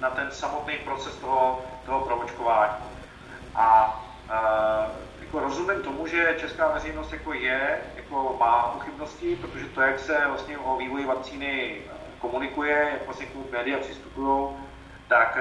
na 0.00 0.10
ten 0.10 0.30
samotný 0.30 0.74
proces 0.78 1.16
toho, 1.16 1.64
toho 1.86 2.00
proočkování. 2.00 2.74
A, 3.54 4.00
a 4.28 4.86
jako 5.20 5.40
rozumím 5.40 5.82
tomu, 5.82 6.06
že 6.06 6.36
česká 6.40 6.68
veřejnost 6.68 7.12
jako 7.12 7.32
je, 7.32 7.80
jako 7.96 8.36
má 8.40 8.62
pochybnosti, 8.62 9.36
protože 9.36 9.66
to, 9.66 9.80
jak 9.80 9.98
se 9.98 10.26
vlastně 10.26 10.58
o 10.58 10.76
vývoji 10.76 11.06
vakcíny 11.06 11.76
komunikuje, 12.18 12.88
jak 12.92 13.04
vlastně 13.04 13.26
k 13.26 13.52
média 13.52 13.78
přistupují, 13.78 14.48
tak 15.08 15.38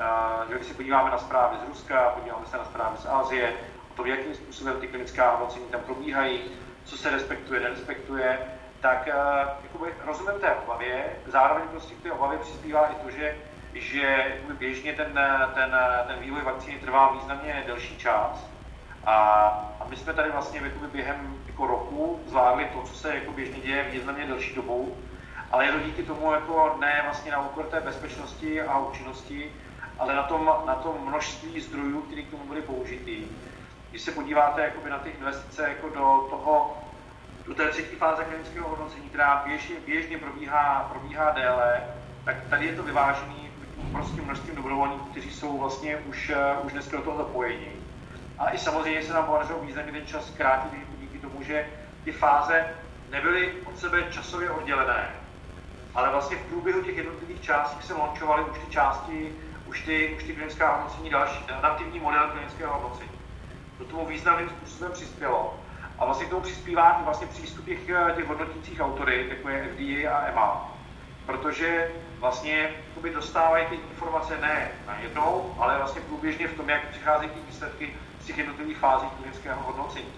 a, 0.00 0.44
když 0.48 0.66
se 0.66 0.74
podíváme 0.74 1.10
na 1.10 1.18
zprávy 1.18 1.56
z 1.64 1.68
Ruska, 1.68 2.10
podíváme 2.10 2.46
se 2.46 2.56
na 2.56 2.64
zprávy 2.64 2.96
z 2.98 3.06
Asie, 3.06 3.52
to, 3.94 4.06
jakým 4.06 4.34
způsobem 4.34 4.80
ty 4.80 4.88
klinická 4.88 5.30
hodnocení 5.30 5.64
tam 5.66 5.80
probíhají, 5.80 6.40
co 6.84 6.98
se 6.98 7.10
respektuje, 7.10 7.60
nerespektuje, 7.60 8.38
tak 8.86 9.08
uh, 9.08 9.48
jakoby, 9.62 9.94
rozumím 10.04 10.40
té 10.40 10.54
obavě, 10.54 11.04
zároveň 11.26 11.68
prostě 11.68 11.94
k 11.94 12.02
té 12.02 12.12
obavě 12.12 12.38
přispívá 12.38 12.86
i 12.86 12.94
to, 12.94 13.10
že, 13.10 13.36
že 13.74 14.36
běžně 14.58 14.92
ten, 14.92 15.20
ten, 15.54 15.76
ten 16.06 16.18
vývoj 16.20 16.42
vakcíny 16.42 16.78
trvá 16.78 17.12
významně 17.12 17.64
delší 17.66 17.96
čas. 17.96 18.46
A, 19.04 19.14
a 19.80 19.86
my 19.88 19.96
jsme 19.96 20.12
tady 20.12 20.30
vlastně 20.30 20.60
jakoby, 20.60 20.86
během 20.86 21.38
jako 21.46 21.66
roku 21.66 22.20
zvládli 22.26 22.64
to, 22.64 22.82
co 22.82 22.94
se 22.94 23.14
jako 23.14 23.32
běžně 23.32 23.60
děje 23.60 23.82
významně 23.82 24.26
delší 24.26 24.54
dobou, 24.54 24.96
ale 25.52 25.66
je 25.66 25.72
to 25.72 25.78
díky 25.80 26.02
tomu 26.02 26.32
jako 26.32 26.76
ne 26.80 27.00
vlastně 27.04 27.32
na 27.32 27.40
úkor 27.40 27.64
té 27.64 27.80
bezpečnosti 27.80 28.62
a 28.62 28.78
účinnosti, 28.78 29.52
ale 29.98 30.14
na 30.14 30.22
tom, 30.22 30.50
na 30.66 30.74
tom 30.74 30.96
množství 31.08 31.60
zdrojů, 31.60 32.02
které 32.02 32.22
k 32.22 32.30
tomu 32.30 32.44
byly 32.44 32.62
použity 32.62 33.24
když 33.90 34.04
se 34.04 34.12
podíváte 34.12 34.62
jakoby 34.62 34.90
na 34.90 34.98
ty 34.98 35.10
investice 35.10 35.62
jako 35.62 35.88
do 35.88 36.26
toho, 36.30 36.76
do 37.46 37.54
té 37.54 37.68
třetí 37.68 37.96
fáze 37.96 38.24
klinického 38.24 38.68
hodnocení, 38.68 39.08
která 39.08 39.42
běžně, 39.46 39.76
běžně 39.86 40.18
probíhá, 40.18 40.88
probíhá 40.92 41.30
déle, 41.30 41.82
tak 42.24 42.36
tady 42.50 42.66
je 42.66 42.76
to 42.76 42.82
vyvážený 42.82 43.46
prostě 43.92 44.22
množstvím 44.22 44.56
dobrovolníků, 44.56 45.04
kteří 45.04 45.30
jsou 45.30 45.58
vlastně 45.58 45.96
už, 45.96 46.32
uh, 46.60 46.66
už 46.66 46.72
dneska 46.72 46.96
do 46.96 47.02
toho 47.02 47.16
zapojení. 47.16 47.72
A 48.38 48.50
i 48.50 48.58
samozřejmě 48.58 49.02
se 49.02 49.12
nám 49.12 49.24
podařilo 49.24 49.60
významně 49.60 49.92
ten 49.92 50.06
čas 50.06 50.26
zkrátit 50.26 50.70
díky 51.00 51.18
tomu, 51.18 51.42
že 51.42 51.66
ty 52.04 52.12
fáze 52.12 52.66
nebyly 53.10 53.52
od 53.64 53.78
sebe 53.78 54.02
časově 54.10 54.50
oddělené, 54.50 55.10
ale 55.94 56.10
vlastně 56.10 56.36
v 56.36 56.46
průběhu 56.46 56.82
těch 56.82 56.96
jednotlivých 56.96 57.40
částí 57.40 57.86
se 57.86 57.94
launchovaly 57.94 58.44
už 58.44 58.58
ty 58.58 58.70
části, 58.70 59.32
už 59.66 59.80
ty, 59.80 60.14
už 60.16 60.24
ty 60.24 60.32
klinická 60.32 60.76
hodnocení 60.76 61.10
další, 61.10 61.44
nativní 61.62 62.00
model 62.00 62.28
klinického 62.32 62.72
hodnocení 62.72 63.10
do 63.78 63.84
tomu 63.84 64.06
významným 64.06 64.48
způsobem 64.48 64.92
přispělo. 64.92 65.60
A 65.98 66.04
vlastně 66.04 66.26
k 66.26 66.30
tomu 66.30 66.42
přispívá 66.42 67.00
vlastně 67.04 67.26
přístup 67.26 67.64
těch, 67.64 67.88
eh, 67.88 68.12
těch 68.16 68.26
hodnotících 68.26 68.80
autorit, 68.80 69.28
jako 69.28 69.48
je 69.48 69.64
FDA 69.64 70.10
a 70.10 70.26
EMA, 70.26 70.72
protože 71.26 71.90
vlastně 72.20 72.70
dostávají 73.14 73.66
ty 73.66 73.74
informace 73.74 74.38
ne 74.40 74.70
na 74.86 74.98
jednou, 75.02 75.54
ale 75.58 75.78
vlastně 75.78 76.00
průběžně 76.00 76.48
v 76.48 76.56
tom, 76.56 76.68
jak 76.68 76.88
přicházejí 76.88 77.30
ty 77.30 77.40
výsledky 77.46 77.94
z 78.20 78.26
těch 78.26 78.38
jednotlivých 78.38 78.78
fází 78.78 79.06
klinického 79.06 79.62
hodnocení. 79.62 80.12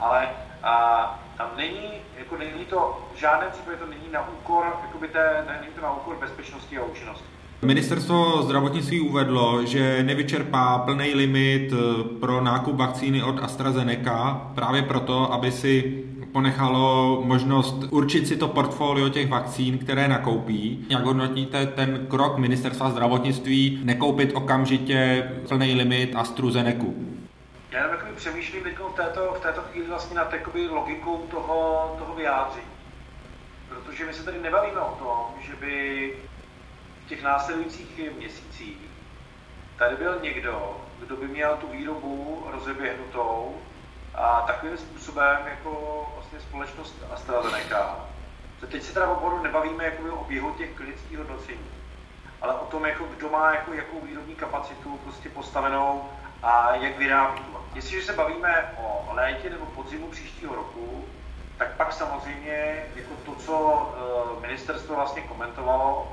Ale 0.00 0.28
a, 0.62 1.18
tam 1.36 1.50
není, 1.56 2.02
jako 2.16 2.36
není 2.36 2.64
to, 2.64 3.08
v 3.14 3.16
žádném 3.16 3.50
případě 3.50 3.76
to 3.76 3.86
není 3.86 4.08
na 4.12 4.28
úkor, 4.28 4.78
jakoby 4.82 5.08
té, 5.08 5.44
není 5.46 5.74
to 5.74 5.80
na 5.80 5.92
úkor 5.92 6.16
bezpečnosti 6.16 6.78
a 6.78 6.84
účinnosti. 6.84 7.35
Ministerstvo 7.62 8.42
zdravotnictví 8.42 9.00
uvedlo, 9.00 9.66
že 9.66 10.02
nevyčerpá 10.02 10.78
plný 10.78 11.14
limit 11.14 11.72
eh, 11.72 12.04
pro 12.20 12.40
nákup 12.40 12.76
vakcíny 12.76 13.22
od 13.22 13.42
AstraZeneca 13.42 14.50
právě 14.54 14.82
proto, 14.82 15.32
aby 15.32 15.52
si 15.52 16.04
ponechalo 16.32 17.20
možnost 17.24 17.74
určit 17.90 18.28
si 18.28 18.36
to 18.36 18.48
portfolio 18.48 19.08
těch 19.08 19.28
vakcín, 19.28 19.78
které 19.78 20.08
nakoupí. 20.08 20.86
Jak 20.90 21.04
hodnotíte 21.04 21.66
ten 21.66 22.06
krok 22.08 22.38
ministerstva 22.38 22.90
zdravotnictví 22.90 23.80
nekoupit 23.84 24.32
okamžitě 24.34 25.30
plný 25.48 25.74
limit 25.74 26.16
AstraZeneca? 26.16 26.86
Já 27.70 27.88
takový 27.88 28.12
přemýšlím 28.16 28.62
v 28.64 28.96
této, 28.96 29.34
v 29.38 29.40
této 29.40 29.60
chvíli 29.60 29.88
vlastně 29.88 30.16
nad 30.16 30.34
logikou 30.70 31.16
toho, 31.30 31.94
toho 31.98 32.14
vyjádření. 32.14 32.66
Protože 33.68 34.06
my 34.06 34.12
se 34.12 34.24
tady 34.24 34.40
nebavíme 34.42 34.80
o 34.80 34.94
tom, 34.98 35.42
že 35.42 35.52
by 35.60 36.12
těch 37.08 37.22
následujících 37.22 38.12
měsících 38.16 38.78
tady 39.78 39.96
byl 39.96 40.20
někdo, 40.20 40.80
kdo 40.98 41.16
by 41.16 41.28
měl 41.28 41.56
tu 41.56 41.68
výrobu 41.68 42.46
rozeběhnutou 42.50 43.56
a 44.14 44.40
takovým 44.40 44.78
způsobem 44.78 45.38
jako 45.46 46.04
vlastně 46.14 46.40
společnost 46.40 46.94
AstraZeneca. 47.14 47.96
To 48.60 48.66
teď 48.66 48.82
se 48.82 48.94
teda 48.94 49.08
oboru 49.08 49.42
nebavíme 49.42 49.84
jako 49.84 50.16
o 50.16 50.24
běhu 50.24 50.52
těch 50.52 50.74
klinických 50.74 51.18
hodnocení, 51.18 51.70
ale 52.42 52.54
o 52.54 52.66
tom, 52.66 52.86
jako 52.86 53.04
kdo 53.16 53.28
má 53.28 53.50
jako, 53.50 53.72
jakou 53.72 54.00
výrobní 54.00 54.34
kapacitu 54.34 55.00
prostě 55.04 55.28
postavenou 55.28 56.10
a 56.42 56.74
jak 56.74 56.98
vyrábí. 56.98 57.42
Jestliže 57.74 58.06
se 58.06 58.12
bavíme 58.12 58.74
o 58.78 59.08
létě 59.12 59.50
nebo 59.50 59.66
podzimu 59.66 60.06
příštího 60.06 60.54
roku, 60.54 61.04
tak 61.58 61.76
pak 61.76 61.92
samozřejmě 61.92 62.86
jako 62.96 63.14
to, 63.24 63.34
co 63.34 63.94
eh, 64.38 64.40
ministerstvo 64.40 64.96
vlastně 64.96 65.22
komentovalo, 65.22 66.08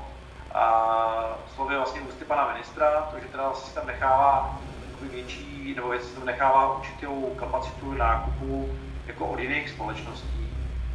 a 0.54 1.38
slovy 1.54 1.76
vlastně 1.76 2.00
ústy 2.00 2.24
pana 2.24 2.52
ministra, 2.52 3.08
to, 3.10 3.20
že 3.20 3.26
teda 3.26 3.48
vlastně 3.48 3.74
tam 3.74 3.86
nechává 3.86 4.60
větší, 5.10 5.74
nebo 5.76 5.94
tam 6.14 6.26
nechává 6.26 6.76
určitou 6.78 7.34
kapacitu 7.38 7.92
nákupu 7.92 8.78
jako 9.06 9.26
od 9.26 9.38
jiných 9.38 9.70
společností, 9.70 10.48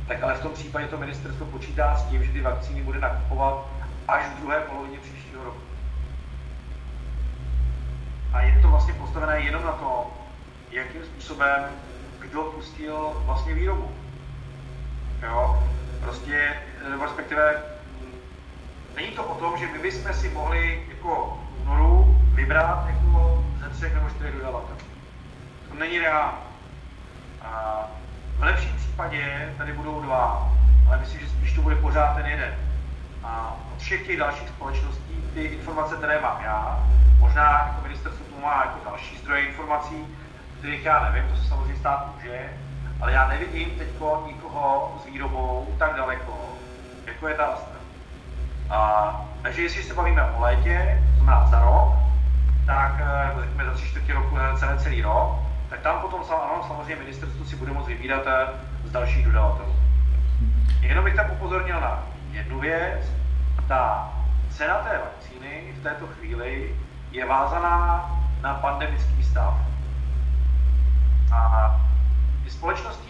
tak 0.07 0.23
ale 0.23 0.35
v 0.35 0.41
tom 0.41 0.53
případě 0.53 0.87
to 0.87 0.97
ministerstvo 0.97 1.45
počítá 1.45 1.95
s 1.95 2.03
tím, 2.03 2.23
že 2.23 2.31
ty 2.31 2.41
vakcíny 2.41 2.81
bude 2.81 2.99
nakupovat 2.99 3.65
až 4.07 4.25
v 4.25 4.39
druhé 4.39 4.59
polovině 4.59 4.97
příštího 4.97 5.43
roku. 5.43 5.61
A 8.33 8.41
je 8.41 8.61
to 8.61 8.67
vlastně 8.67 8.93
postavené 8.93 9.39
jenom 9.39 9.63
na 9.63 9.71
tom, 9.71 10.05
jakým 10.71 11.03
způsobem 11.03 11.65
kdo 12.19 12.43
pustil 12.43 13.21
vlastně 13.25 13.53
výrobu. 13.53 13.91
Jo? 15.23 15.63
Prostě, 16.01 16.57
nebo 16.89 17.03
respektive 17.03 17.63
není 18.99 19.11
to 19.11 19.23
o 19.23 19.35
tom, 19.35 19.57
že 19.57 19.67
my 19.67 19.79
bychom 19.79 20.13
si 20.13 20.29
mohli 20.29 20.83
jako 20.89 21.39
únoru 21.61 22.17
vybrat 22.33 22.87
jako 22.87 23.43
ze 23.63 23.69
třech 23.69 23.93
nebo 23.93 24.09
čtyřech 24.09 24.33
dodavatelů. 24.33 24.79
To 25.69 25.75
není 25.75 25.99
reálné. 25.99 26.37
A 27.41 27.83
v 28.37 28.43
lepším 28.43 28.75
případě 28.77 29.53
tady 29.57 29.73
budou 29.73 30.01
dva, 30.01 30.51
ale 30.87 30.97
myslím, 30.97 31.19
že 31.19 31.29
spíš 31.29 31.53
to 31.53 31.61
bude 31.61 31.75
pořád 31.75 32.13
ten 32.15 32.25
jeden. 32.25 32.55
A 33.23 33.57
od 33.73 33.79
všech 33.79 34.07
těch 34.07 34.17
dalších 34.17 34.49
společností 34.49 35.23
ty 35.33 35.43
informace, 35.43 35.95
které 35.95 36.21
mám 36.21 36.41
já, 36.43 36.87
možná 37.19 37.67
jako 37.67 37.81
ministerstvo 37.81 38.39
má 38.41 38.63
jako 38.65 38.89
další 38.89 39.17
zdroje 39.17 39.45
informací, 39.45 40.07
kterých 40.59 40.85
já 40.85 41.11
nevím, 41.11 41.31
to 41.31 41.41
se 41.41 41.47
samozřejmě 41.47 41.79
stát 41.79 42.15
může, 42.15 42.49
ale 43.01 43.11
já 43.11 43.27
nevidím 43.27 43.69
teď 43.69 43.87
nikoho 44.25 44.97
s 45.03 45.05
výrobou 45.05 45.75
tak 45.77 45.95
daleko, 45.95 46.55
jako 47.05 47.27
je 47.27 47.35
ta 47.35 47.45
Astra. 47.45 47.78
A, 48.69 49.11
takže 49.41 49.61
jestli 49.61 49.83
se 49.83 49.93
bavíme 49.93 50.23
o 50.23 50.41
létě, 50.41 51.03
to 51.17 51.23
znamená 51.23 51.47
za 51.47 51.59
rok, 51.61 51.93
tak 52.65 53.01
eh, 53.01 53.41
řekněme 53.41 53.65
za 53.65 53.73
tři 53.73 53.87
čtvrtě 53.87 54.13
roku, 54.13 54.37
celý, 54.59 54.77
celý 54.79 55.01
rok, 55.01 55.39
tak 55.69 55.79
tam 55.79 56.01
potom 56.01 56.21
ano, 56.29 56.63
samozřejmě 56.67 56.95
ministerstvo 56.95 57.45
si 57.45 57.55
bude 57.55 57.71
moct 57.71 57.87
vybírat 57.87 58.23
eh, 58.27 58.47
z 58.85 58.91
dalších 58.91 59.25
dodavatelů. 59.25 59.75
Jenom 60.81 61.05
bych 61.05 61.15
tam 61.15 61.31
upozornil 61.31 61.81
na 61.81 62.03
jednu 62.31 62.59
věc. 62.59 63.11
Ta 63.67 64.09
cena 64.49 64.75
té 64.75 64.97
vakcíny 64.97 65.73
v 65.79 65.83
této 65.83 66.07
chvíli 66.07 66.75
je 67.11 67.25
vázaná 67.25 68.09
na 68.41 68.53
pandemický 68.53 69.23
stav. 69.23 69.53
A 71.33 71.75
společnosti, 72.47 73.08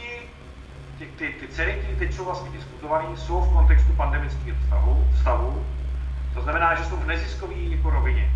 ty, 0.99 1.05
ty, 1.05 1.33
ty 1.39 1.47
ceny, 1.47 1.73
které 1.73 1.95
teď 1.95 2.13
jsou 2.13 2.25
vlastně 2.25 2.49
diskutované, 2.49 3.17
jsou 3.17 3.41
v 3.41 3.53
kontextu 3.53 3.93
pandemického 3.93 4.57
stavu, 4.67 5.07
stavu. 5.21 5.65
To 6.33 6.41
znamená, 6.41 6.75
že 6.75 6.83
jsou 6.85 6.95
v 6.95 7.05
neziskové 7.05 7.53
jako 7.53 7.89
rovině. 7.89 8.31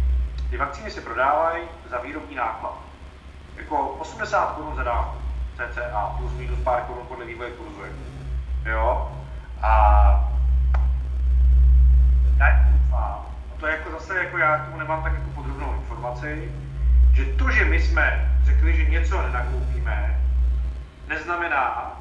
Ty 0.50 0.58
vakcíny 0.58 0.92
se 0.92 1.02
prodávají 1.02 1.64
za 1.90 2.00
výrobní 2.02 2.36
náklad. 2.36 2.78
Jako 3.58 3.88
80 3.88 4.56
korun 4.56 4.76
za 4.76 4.84
dávku, 4.84 5.18
cca, 5.56 6.16
plus 6.18 6.34
minus 6.34 6.60
pár 6.60 6.82
korun 6.82 7.06
podle 7.08 7.26
vývoje 7.26 7.52
kurzu. 7.52 7.82
Jo? 8.66 9.12
A 9.62 10.34
doufám, 12.72 13.26
a 13.52 13.60
to 13.60 13.68
je 13.68 13.72
jako 13.78 13.92
zase, 13.92 14.18
jako 14.18 14.38
já 14.38 14.58
k 14.58 14.66
tomu 14.66 14.78
nemám 14.78 15.04
tak 15.04 15.14
jako 15.14 15.30
podrobnou 15.36 15.74
informaci, 15.74 16.52
že 17.14 17.26
to, 17.26 17.52
že 17.52 17.66
my 17.66 17.82
jsme 17.82 18.38
řekli, 18.44 18.76
že 18.76 18.90
něco 18.90 19.22
nenakoupíme, 19.22 20.20
neznamená, 21.08 21.94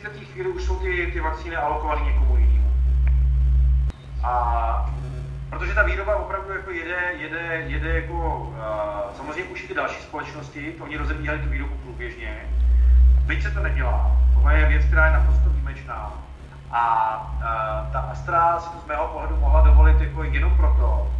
v 0.00 0.02
této 0.02 0.24
chvíli 0.32 0.48
už 0.48 0.62
jsou 0.64 0.76
ty, 0.76 1.10
ty 1.12 1.20
vakcíny 1.20 1.56
alokované 1.56 2.02
někomu 2.04 2.36
jinému. 2.36 2.70
A 4.22 4.90
protože 5.50 5.74
ta 5.74 5.82
výroba 5.82 6.16
opravdu 6.16 6.52
jako 6.52 6.70
jede, 6.70 7.12
jede, 7.18 7.64
jede 7.66 8.00
jako, 8.00 8.38
uh, 8.38 9.16
samozřejmě 9.16 9.44
už 9.44 9.64
i 9.64 9.68
ty 9.68 9.74
další 9.74 10.02
společnosti, 10.02 10.72
to 10.78 10.84
oni 10.84 10.96
rozebíhali 10.96 11.40
tu 11.40 11.48
výrobu 11.48 11.74
průběžně, 11.74 12.36
byť 13.26 13.42
se 13.42 13.50
to 13.50 13.62
nedělá, 13.62 14.16
tohle 14.34 14.58
je 14.58 14.66
věc, 14.66 14.84
která 14.84 15.06
je 15.06 15.12
naprosto 15.12 15.50
výjimečná. 15.50 16.12
A 16.70 17.16
uh, 17.34 17.92
ta 17.92 18.00
Astra 18.00 18.60
si 18.60 18.70
to 18.70 18.80
z 18.80 18.86
mého 18.86 19.08
pohledu 19.08 19.36
mohla 19.36 19.60
dovolit 19.60 20.00
jako 20.00 20.24
jenom 20.24 20.56
proto, 20.56 21.10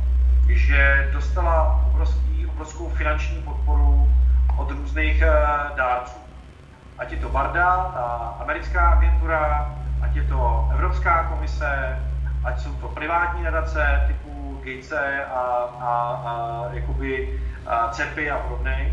že 0.48 1.10
dostala 1.12 1.84
obrovský, 1.86 2.46
obrovskou 2.46 2.88
finanční 2.88 3.42
podporu 3.42 4.08
od 4.56 4.70
různých 4.70 5.22
uh, 5.22 5.76
dárců. 5.76 6.29
Ať 7.00 7.12
je 7.12 7.18
to 7.18 7.28
Barda, 7.28 7.90
ta 7.96 8.36
americká 8.44 9.00
agentura, 9.00 9.72
ať 10.04 10.16
je 10.16 10.22
to 10.22 10.68
Evropská 10.72 11.24
komise, 11.32 11.98
ať 12.44 12.60
jsou 12.60 12.74
to 12.74 12.88
privátní 12.88 13.42
nadace 13.42 14.04
typu 14.06 14.60
Gatese 14.64 15.24
a, 15.24 15.40
a, 15.80 15.90
a 16.24 16.32
jakoby 16.72 17.40
a 17.66 17.88
CEPy 17.88 18.30
a 18.30 18.38
podobné. 18.38 18.92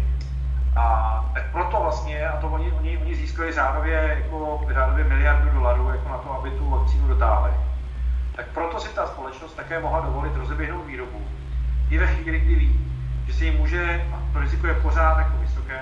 A 0.75 1.25
tak 1.33 1.51
proto 1.51 1.79
vlastně, 1.81 2.29
a 2.29 2.37
to 2.37 2.47
oni, 2.47 2.71
oni, 2.71 2.97
oni 2.97 3.15
získali 3.15 3.51
řádově, 3.51 4.23
jako, 4.23 4.61
řádově 4.73 5.03
miliardu 5.03 5.49
dolarů 5.49 5.89
jako 5.89 6.09
na 6.09 6.17
to, 6.17 6.33
aby 6.39 6.51
tu 6.51 6.69
vakcínu 6.69 7.07
dotáhli. 7.07 7.51
Tak 8.35 8.45
proto 8.47 8.79
si 8.79 8.95
ta 8.95 9.07
společnost 9.07 9.53
také 9.53 9.79
mohla 9.79 9.99
dovolit 9.99 10.35
rozeběhnout 10.35 10.85
výrobu. 10.85 11.27
I 11.89 11.97
ve 11.97 12.07
chvíli, 12.07 12.39
kdy 12.39 12.55
ví, 12.55 12.79
že 13.27 13.33
se 13.33 13.45
jim 13.45 13.57
může, 13.57 14.05
a 14.13 14.33
to 14.33 14.39
riziko 14.39 14.67
je 14.67 14.73
pořád 14.73 15.17
jako 15.17 15.37
vysoké, 15.37 15.81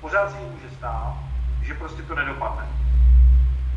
pořád 0.00 0.30
se 0.30 0.38
jim 0.38 0.52
může 0.52 0.70
stát, 0.70 1.14
že 1.62 1.74
prostě 1.74 2.02
to 2.02 2.14
nedopadne. 2.14 2.62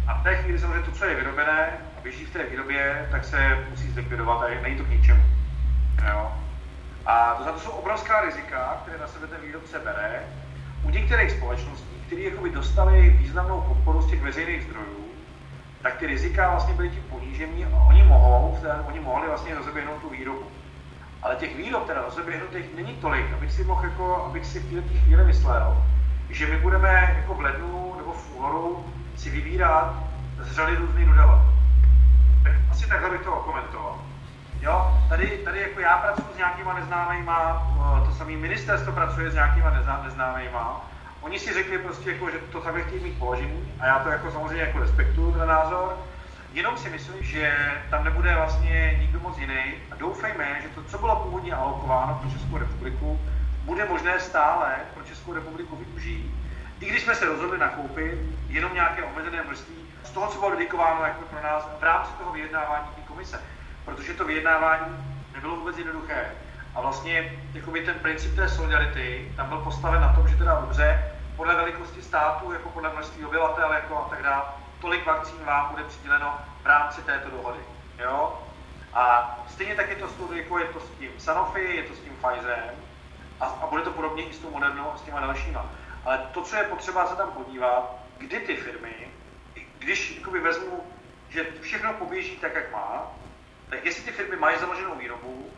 A 0.08 0.14
v 0.14 0.24
té 0.24 0.36
chvíli 0.36 0.60
samozřejmě 0.60 0.86
to, 0.86 0.92
co 0.92 1.06
je 1.06 1.16
vyrobené 1.16 1.68
a 1.98 2.02
běží 2.04 2.26
v 2.26 2.34
té 2.34 2.44
výrobě, 2.44 3.08
tak 3.12 3.26
se 3.26 3.66
musí 3.70 3.92
zlikvidovat 3.92 4.42
a 4.42 4.62
není 4.62 4.78
to 4.78 4.84
k 4.84 4.90
ničemu. 4.90 5.24
Jo? 6.08 6.32
A 7.06 7.34
to, 7.34 7.52
to 7.52 7.60
jsou 7.60 7.72
obrovská 7.72 8.22
rizika, 8.22 8.78
které 8.82 8.98
na 8.98 9.08
sebe 9.08 9.28
ten 9.28 9.42
výrobce 9.42 9.80
bere. 9.80 10.24
U 10.84 10.90
některých 10.90 11.32
společností, 11.32 11.96
které 12.08 12.50
dostali 12.54 13.10
významnou 13.10 13.62
podporu 13.62 14.02
z 14.02 14.10
těch 14.10 14.22
veřejných 14.22 14.64
zdrojů, 14.64 15.06
tak 15.82 15.98
ty 15.98 16.06
rizika 16.06 16.50
vlastně 16.50 16.74
byly 16.74 16.90
tím 16.90 17.04
ponížení 17.04 17.66
a 17.66 17.78
oni 17.90 18.04
mohou, 18.04 18.58
oni 18.88 19.00
mohli 19.00 19.28
vlastně 19.28 19.56
rozeběhnout 19.56 20.02
tu 20.02 20.10
výrobu. 20.10 20.48
Ale 21.22 21.36
těch 21.36 21.58
výrob 21.58 21.88
teda 21.88 22.02
rozeběhnutých 22.02 22.76
není 22.76 22.94
tolik, 22.94 23.34
abych 23.34 23.52
si 23.52 23.64
mohl 23.64 23.84
jako, 23.84 24.26
abych 24.26 24.46
si 24.46 24.60
v 24.60 24.76
této 24.76 25.00
chvíli 25.04 25.26
myslel, 25.26 25.84
že 26.34 26.48
my 26.48 26.58
budeme 26.58 27.16
jako 27.18 27.34
v 27.34 27.42
lednu 27.42 27.94
nebo 27.98 28.14
v 28.14 28.36
únoru 28.36 28.86
si 29.16 29.30
vybírat 29.30 29.94
z 30.40 30.52
řady 30.52 30.76
různých 30.76 31.08
dodavatelů. 31.08 31.54
Tak 32.44 32.54
asi 32.72 32.88
takhle 32.88 33.10
bych 33.10 33.22
to 33.22 33.32
komentoval. 33.32 34.00
Jo, 34.62 35.02
tady, 35.10 35.28
tady 35.28 35.62
jako 35.62 35.80
já 35.80 35.98
pracuji 35.98 36.34
s 36.34 36.38
nějakýma 36.38 36.74
neznámýma, 36.74 37.68
to 38.06 38.16
samé 38.16 38.32
ministerstvo 38.32 38.94
pracuje 38.94 39.32
s 39.32 39.34
nějakýma 39.34 39.70
neznámýma. 40.04 40.82
Oni 41.22 41.40
si 41.40 41.54
řekli 41.54 41.78
prostě, 41.78 42.12
jako, 42.12 42.30
že 42.30 42.38
to 42.38 42.62
takhle 42.62 42.84
chtějí 42.84 43.04
mít 43.04 43.20
položení 43.20 43.74
a 43.80 43.86
já 43.86 44.00
to 44.00 44.10
jako 44.10 44.32
samozřejmě 44.32 44.64
jako 44.64 44.80
respektuju 44.80 45.32
ten 45.32 45.48
názor. 45.48 45.98
Jenom 46.54 46.78
si 46.78 46.90
myslím, 46.90 47.24
že 47.24 47.72
tam 47.90 48.04
nebude 48.04 48.36
vlastně 48.36 48.98
nikdo 49.02 49.20
moc 49.20 49.38
jiný 49.38 49.74
a 49.92 49.96
doufejme, 49.96 50.62
že 50.62 50.68
to, 50.70 50.84
co 50.84 50.98
bylo 50.98 51.16
původně 51.16 51.54
alokováno 51.54 52.20
pro 52.22 52.30
Českou 52.30 52.58
republiku, 52.58 53.20
bude 53.64 53.86
možné 53.86 54.20
stále 54.20 54.76
pro 54.94 55.04
Českou 55.04 55.34
republiku 55.34 55.76
využít 55.76 56.44
i 56.84 56.86
když 56.86 57.04
jsme 57.04 57.16
se 57.16 57.26
rozhodli 57.26 57.58
nakoupit 57.58 58.20
jenom 58.48 58.74
nějaké 58.74 59.04
omezené 59.04 59.44
množství 59.44 59.76
z 60.04 60.10
toho, 60.10 60.32
co 60.32 60.40
bylo 60.40 60.52
dedikováno 60.52 61.06
jako 61.06 61.22
pro 61.22 61.44
nás 61.44 61.70
v 61.80 61.84
rámci 61.84 62.12
toho 62.14 62.32
vyjednávání 62.32 62.88
té 62.96 63.02
komise. 63.02 63.42
Protože 63.86 64.14
to 64.14 64.26
vyjednávání 64.26 65.16
nebylo 65.34 65.56
vůbec 65.56 65.78
jednoduché. 65.78 66.32
A 66.76 66.82
vlastně 66.82 67.34
jakoby 67.54 67.82
ten 67.82 67.96
princip 67.96 68.36
té 68.36 68.50
solidarity 68.50 69.32
tam 69.36 69.50
byl 69.50 69.58
postaven 69.58 70.02
na 70.02 70.14
tom, 70.14 70.28
že 70.28 70.36
teda 70.36 70.62
dobře, 70.62 71.14
podle 71.36 71.56
velikosti 71.56 72.02
státu, 72.02 72.52
jako 72.52 72.70
podle 72.70 72.94
množství 72.94 73.26
obyvatel 73.26 73.74
jako 73.74 73.98
a 73.98 74.10
tak 74.10 74.24
dále, 74.24 74.44
tolik 74.82 75.06
vakcín 75.06 75.46
vám 75.46 75.70
bude 75.72 75.84
přiděleno 75.84 76.40
v 76.64 76.66
rámci 76.66 77.02
této 77.02 77.30
dohody. 77.30 77.60
Jo? 78.00 78.42
A 78.94 79.36
stejně 79.50 79.76
tak 79.76 79.90
je 79.90 79.96
to 79.96 80.08
s, 80.08 80.14
jako 80.34 80.60
je 80.60 80.66
to 80.66 80.80
s 80.80 80.90
tím 81.00 81.12
Sanofi, 81.18 81.76
je 81.76 81.84
to 81.84 81.96
s 81.96 82.00
tím 82.00 82.14
Pfizerem 82.22 82.93
a, 83.44 83.60
a 83.62 83.68
bude 83.68 83.82
to 83.82 83.92
podobně 83.92 84.24
i 84.24 84.34
s 84.34 84.40
tou 84.40 84.52
Modernou 84.52 84.92
a 84.92 84.98
s 84.98 85.02
těma 85.02 85.20
dalšíma. 85.20 85.66
Ale 86.06 86.30
to, 86.34 86.42
co 86.42 86.56
je 86.56 86.64
potřeba 86.64 87.08
se 87.08 87.16
tam 87.16 87.32
podívat, 87.32 87.96
kdy 88.18 88.40
ty 88.40 88.56
firmy, 88.56 89.08
když 89.80 90.16
jakoby 90.18 90.40
vezmu, 90.40 90.84
že 91.30 91.48
všechno 91.62 91.94
poběží 91.94 92.38
tak, 92.38 92.56
jak 92.56 92.72
má, 92.72 93.12
tak 93.70 93.86
jestli 93.86 94.04
ty 94.04 94.12
firmy 94.12 94.36
mají 94.36 94.60
založenou 94.60 94.96
výrobu 94.96 95.52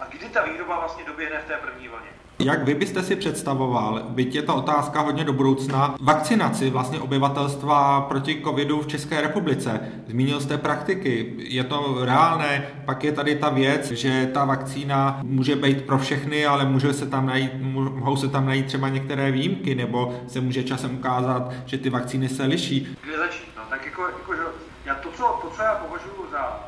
a 0.00 0.04
kdy 0.10 0.28
ta 0.28 0.44
výroba 0.44 0.78
vlastně 0.78 1.04
doběhne 1.06 1.38
v 1.44 1.48
té 1.48 1.54
první 1.54 1.88
vlně. 1.88 2.08
Jak 2.40 2.64
vy 2.64 2.74
byste 2.74 3.02
si 3.02 3.16
představoval, 3.16 4.02
byť 4.08 4.34
je 4.34 4.42
to 4.42 4.54
otázka 4.54 5.00
hodně 5.00 5.24
do 5.24 5.32
budoucna, 5.32 5.94
vakcinaci 6.00 6.70
vlastně 6.70 7.00
obyvatelstva 7.00 8.00
proti 8.00 8.42
covidu 8.44 8.80
v 8.80 8.86
České 8.86 9.20
republice? 9.20 9.80
Zmínil 10.06 10.40
jste 10.40 10.58
praktiky, 10.58 11.34
je 11.38 11.64
to 11.64 11.96
reálné, 12.04 12.68
pak 12.84 13.04
je 13.04 13.12
tady 13.12 13.34
ta 13.34 13.48
věc, 13.48 13.90
že 13.90 14.30
ta 14.34 14.44
vakcína 14.44 15.20
může 15.22 15.56
být 15.56 15.86
pro 15.86 15.98
všechny, 15.98 16.46
ale 16.46 16.64
může 16.64 16.92
se 16.92 17.06
tam 17.06 17.26
najít, 17.26 17.52
mohou 17.72 18.16
se 18.16 18.28
tam 18.28 18.46
najít 18.46 18.66
třeba 18.66 18.88
některé 18.88 19.30
výjimky, 19.30 19.74
nebo 19.74 20.20
se 20.26 20.40
může 20.40 20.64
časem 20.64 20.94
ukázat, 20.94 21.52
že 21.66 21.78
ty 21.78 21.90
vakcíny 21.90 22.28
se 22.28 22.44
liší. 22.44 22.96
Kde 23.04 23.18
začít? 23.18 23.48
No, 23.56 23.62
tak 23.70 23.86
jako, 23.86 24.02
jako 24.02 24.34
že 24.34 24.42
já 24.84 24.94
to, 24.94 25.08
co, 25.12 25.38
to, 25.42 25.50
co 25.56 25.62
já 25.62 25.74
považuji 25.74 26.30
za 26.32 26.67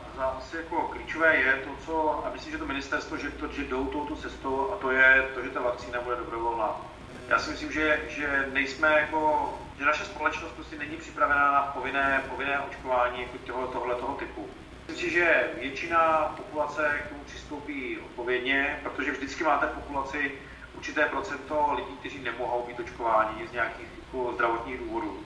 asi 0.51 0.57
jako 0.57 0.83
klíčové, 0.83 1.37
je 1.37 1.53
to, 1.53 1.71
co, 1.85 2.27
a 2.27 2.31
myslím, 2.33 2.53
že 2.53 2.59
to 2.59 2.67
ministerstvo, 2.67 3.17
že, 3.17 3.31
to, 3.31 3.53
že 3.53 3.65
jdou 3.65 3.85
touto 3.85 4.17
cestou, 4.17 4.73
a 4.73 4.77
to 4.77 4.91
je 4.91 5.31
to, 5.35 5.45
že 5.45 5.51
ta 5.51 5.61
vakcína 5.61 6.01
bude 6.01 6.17
dobrovolná. 6.17 6.77
Já 7.29 7.39
si 7.39 7.51
myslím, 7.51 7.73
že, 7.73 8.01
že 8.09 8.49
nejsme 8.53 9.01
jako, 9.01 9.53
že 9.79 9.85
naše 9.85 10.05
společnost 10.05 10.53
prostě 10.53 10.79
není 10.79 10.97
připravená 10.97 11.53
na 11.53 11.63
povinné, 11.63 12.23
povinné 12.31 12.61
očkování 12.61 13.23
jako 13.23 13.39
tohle, 13.47 13.67
tohle 13.67 13.95
toho 13.95 14.15
typu. 14.15 14.49
Myslím 14.89 15.09
si, 15.09 15.15
že 15.15 15.51
většina 15.61 16.33
populace 16.37 17.01
k 17.07 17.09
tomu 17.09 17.21
přistoupí 17.25 17.99
odpovědně, 17.99 18.81
protože 18.83 19.13
vždycky 19.13 19.45
máte 19.45 19.67
v 19.67 19.71
populaci 19.71 20.33
určité 20.77 21.07
procento 21.07 21.73
lidí, 21.75 21.97
kteří 22.01 22.19
nemohou 22.19 22.67
být 22.67 22.81
očkováni 22.81 23.49
z 23.49 23.53
nějakých 23.53 23.89
jako 23.99 24.33
zdravotních 24.33 24.79
důvodů. 24.79 25.25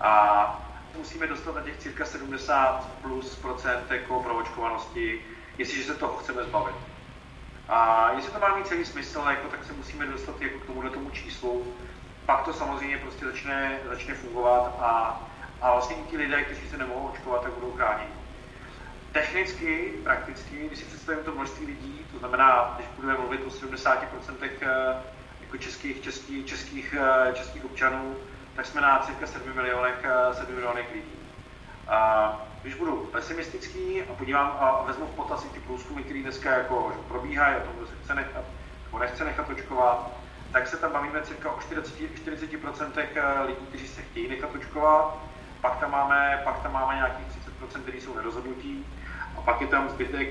A 0.00 0.65
musíme 0.98 1.26
dostat 1.26 1.54
na 1.54 1.60
těch 1.60 1.76
cirka 1.78 2.04
70 2.04 2.88
plus 3.02 3.34
procent 3.34 3.90
jako 3.90 4.22
proočkovanosti, 4.22 5.20
jestliže 5.58 5.84
se 5.84 5.94
toho 5.94 6.16
chceme 6.16 6.44
zbavit. 6.44 6.76
A 7.68 8.10
jestli 8.16 8.32
to 8.32 8.40
má 8.40 8.56
mít 8.56 8.66
celý 8.66 8.84
smysl, 8.84 9.24
jako, 9.30 9.48
tak 9.48 9.64
se 9.64 9.72
musíme 9.72 10.06
dostat 10.06 10.40
jako 10.40 10.58
k 10.58 10.66
tomuhle 10.66 10.90
tomu 10.90 11.10
číslu. 11.10 11.74
Pak 12.26 12.44
to 12.44 12.52
samozřejmě 12.52 12.98
prostě 12.98 13.24
začne, 13.24 13.78
začne 13.88 14.14
fungovat 14.14 14.76
a, 14.80 15.22
a 15.60 15.72
vlastně 15.72 15.96
ti 16.10 16.16
lidé, 16.16 16.42
kteří 16.42 16.68
se 16.68 16.76
nemohou 16.76 17.08
očkovat, 17.08 17.42
tak 17.42 17.52
budou 17.52 17.72
chráněni. 17.72 18.10
Technicky, 19.12 19.92
prakticky, 20.04 20.66
když 20.66 20.78
si 20.78 20.84
představím 20.84 21.24
to 21.24 21.32
množství 21.32 21.66
lidí, 21.66 22.06
to 22.12 22.18
znamená, 22.18 22.74
když 22.76 22.88
budeme 22.96 23.18
mluvit 23.18 23.40
o 23.46 23.48
70% 23.48 24.06
eh, 24.42 24.66
jako 25.40 25.56
českých, 25.58 26.02
českých, 26.02 26.46
českých, 26.46 26.94
českých 27.34 27.64
občanů, 27.64 28.16
tak 28.56 28.66
jsme 28.66 28.80
na 28.80 28.98
cirka 28.98 29.26
7 29.26 29.54
milionech, 29.54 30.04
7 30.32 30.54
milionech 30.54 30.92
lidí. 30.94 31.12
A 31.88 32.32
když 32.62 32.74
budu 32.74 32.96
pesimistický 32.96 34.02
a 34.02 34.12
podívám 34.12 34.56
a 34.60 34.82
vezmu 34.82 35.06
v 35.06 35.10
potaz 35.10 35.44
ty 35.44 35.60
průzkumy, 35.60 36.02
které 36.02 36.22
dneska 36.22 36.50
jako 36.50 36.92
probíhají, 37.08 37.56
o 37.56 37.60
tom, 37.60 37.76
kdo 37.76 37.86
se 37.86 37.94
chce 38.02 38.14
nechat 38.14 38.44
nebo 38.86 38.98
nechce 38.98 39.24
nechat 39.24 39.50
očkovat, 39.50 40.10
tak 40.52 40.68
se 40.68 40.76
tam 40.76 40.92
bavíme 40.92 41.22
cirka 41.22 41.52
o 41.52 41.60
40, 41.60 41.94
40% 42.00 42.90
eh, 42.96 43.42
lidí, 43.42 43.66
kteří 43.68 43.88
se 43.88 44.02
chtějí 44.02 44.28
nechat 44.28 44.54
očkovat, 44.54 45.16
pak 45.60 45.76
tam 45.76 45.90
máme, 45.90 46.40
pak 46.44 46.62
tam 46.62 46.72
máme 46.72 46.94
nějakých 46.94 47.26
30%, 47.76 47.82
kteří 47.82 48.00
jsou 48.00 48.14
nerozhodnutí 48.14 48.86
a 49.38 49.40
pak 49.40 49.60
je 49.60 49.66
tam 49.66 49.88
zbytek 49.88 50.28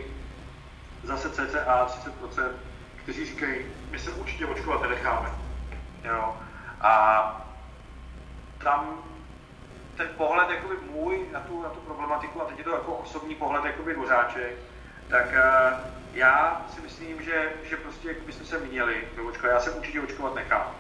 zase 1.04 1.30
cca 1.30 1.88
30%, 2.36 2.50
kteří 3.04 3.26
říkají, 3.26 3.56
my 3.92 4.00
se 4.00 4.12
určitě 4.12 4.46
očkovat 4.46 4.82
nenecháme. 4.82 5.30
Jo. 6.04 6.38
A 6.82 7.45
tam 8.66 9.04
ten 9.98 10.08
pohled 10.18 10.50
jakoby 10.50 10.76
můj 10.92 11.26
na 11.32 11.40
tu, 11.40 11.64
na 11.64 11.70
tu 11.70 11.80
problematiku, 11.80 12.42
a 12.42 12.46
teď 12.46 12.58
je 12.58 12.64
to 12.64 12.72
jako 12.72 12.94
osobní 12.94 13.36
pohled 13.36 13.66
jakoby 13.66 13.94
dvořáček, 13.94 14.56
tak 15.10 15.26
uh, 15.26 15.80
já 16.14 16.66
si 16.76 16.82
myslím, 16.82 17.22
že, 17.22 17.54
že 17.64 17.78
prostě 17.78 18.16
bychom 18.26 18.46
se 18.46 18.60
měli 18.60 19.08
očkovat. 19.30 19.54
Já 19.54 19.60
se 19.60 19.72
určitě 19.72 20.02
očkovat 20.02 20.36
nechám. 20.36 20.72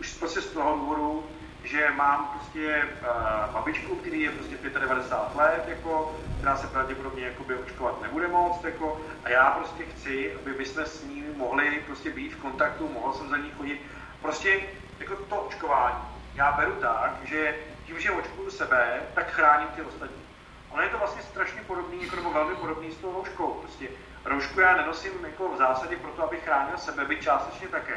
Už 0.00 0.14
prostě 0.14 0.40
z 0.40 0.46
toho 0.46 0.76
důvodu, 0.76 1.26
že 1.64 1.90
mám 1.96 2.30
prostě 2.34 2.84
uh, 3.00 3.54
babičku, 3.54 3.96
který 3.96 4.20
je 4.20 4.30
prostě 4.30 4.56
95 4.80 5.36
let, 5.36 5.64
jako, 5.68 6.16
která 6.38 6.56
se 6.56 6.66
pravděpodobně 6.66 7.24
jakoby 7.24 7.54
očkovat 7.54 8.02
nebude 8.02 8.28
moc, 8.28 8.64
jako, 8.64 9.00
a 9.24 9.28
já 9.28 9.50
prostě 9.50 9.84
chci, 9.84 10.34
aby 10.34 10.54
my 10.58 10.64
jsme 10.64 10.86
s 10.86 11.04
ní 11.04 11.24
mohli 11.36 11.82
prostě 11.86 12.10
být 12.10 12.34
v 12.34 12.40
kontaktu, 12.40 12.88
mohl 12.88 13.12
jsem 13.12 13.28
za 13.28 13.36
ní 13.36 13.50
chodit. 13.56 13.82
Prostě 14.22 14.60
jako 15.00 15.16
to 15.16 15.36
očkování 15.36 16.17
já 16.38 16.52
beru 16.52 16.72
tak, 16.72 17.12
že 17.24 17.54
tím, 17.86 18.00
že 18.00 18.10
očkuju 18.10 18.50
sebe, 18.50 19.00
tak 19.14 19.30
chráním 19.30 19.68
ty 19.68 19.82
ostatní. 19.82 20.22
Ono 20.70 20.82
je 20.82 20.88
to 20.88 20.98
vlastně 20.98 21.22
strašně 21.22 21.60
podobný, 21.66 22.04
jako, 22.04 22.16
nebo 22.16 22.30
velmi 22.30 22.54
podobný 22.54 22.92
s 22.92 22.96
tou 22.96 23.12
rouškou. 23.12 23.52
Prostě 23.52 23.88
roušku 24.24 24.60
já 24.60 24.76
nenosím 24.76 25.12
jako 25.24 25.48
v 25.48 25.56
zásadě 25.56 25.96
proto, 25.96 26.24
abych 26.24 26.44
chránil 26.44 26.78
sebe, 26.78 27.04
byť 27.04 27.22
částečně 27.22 27.68
také. 27.68 27.96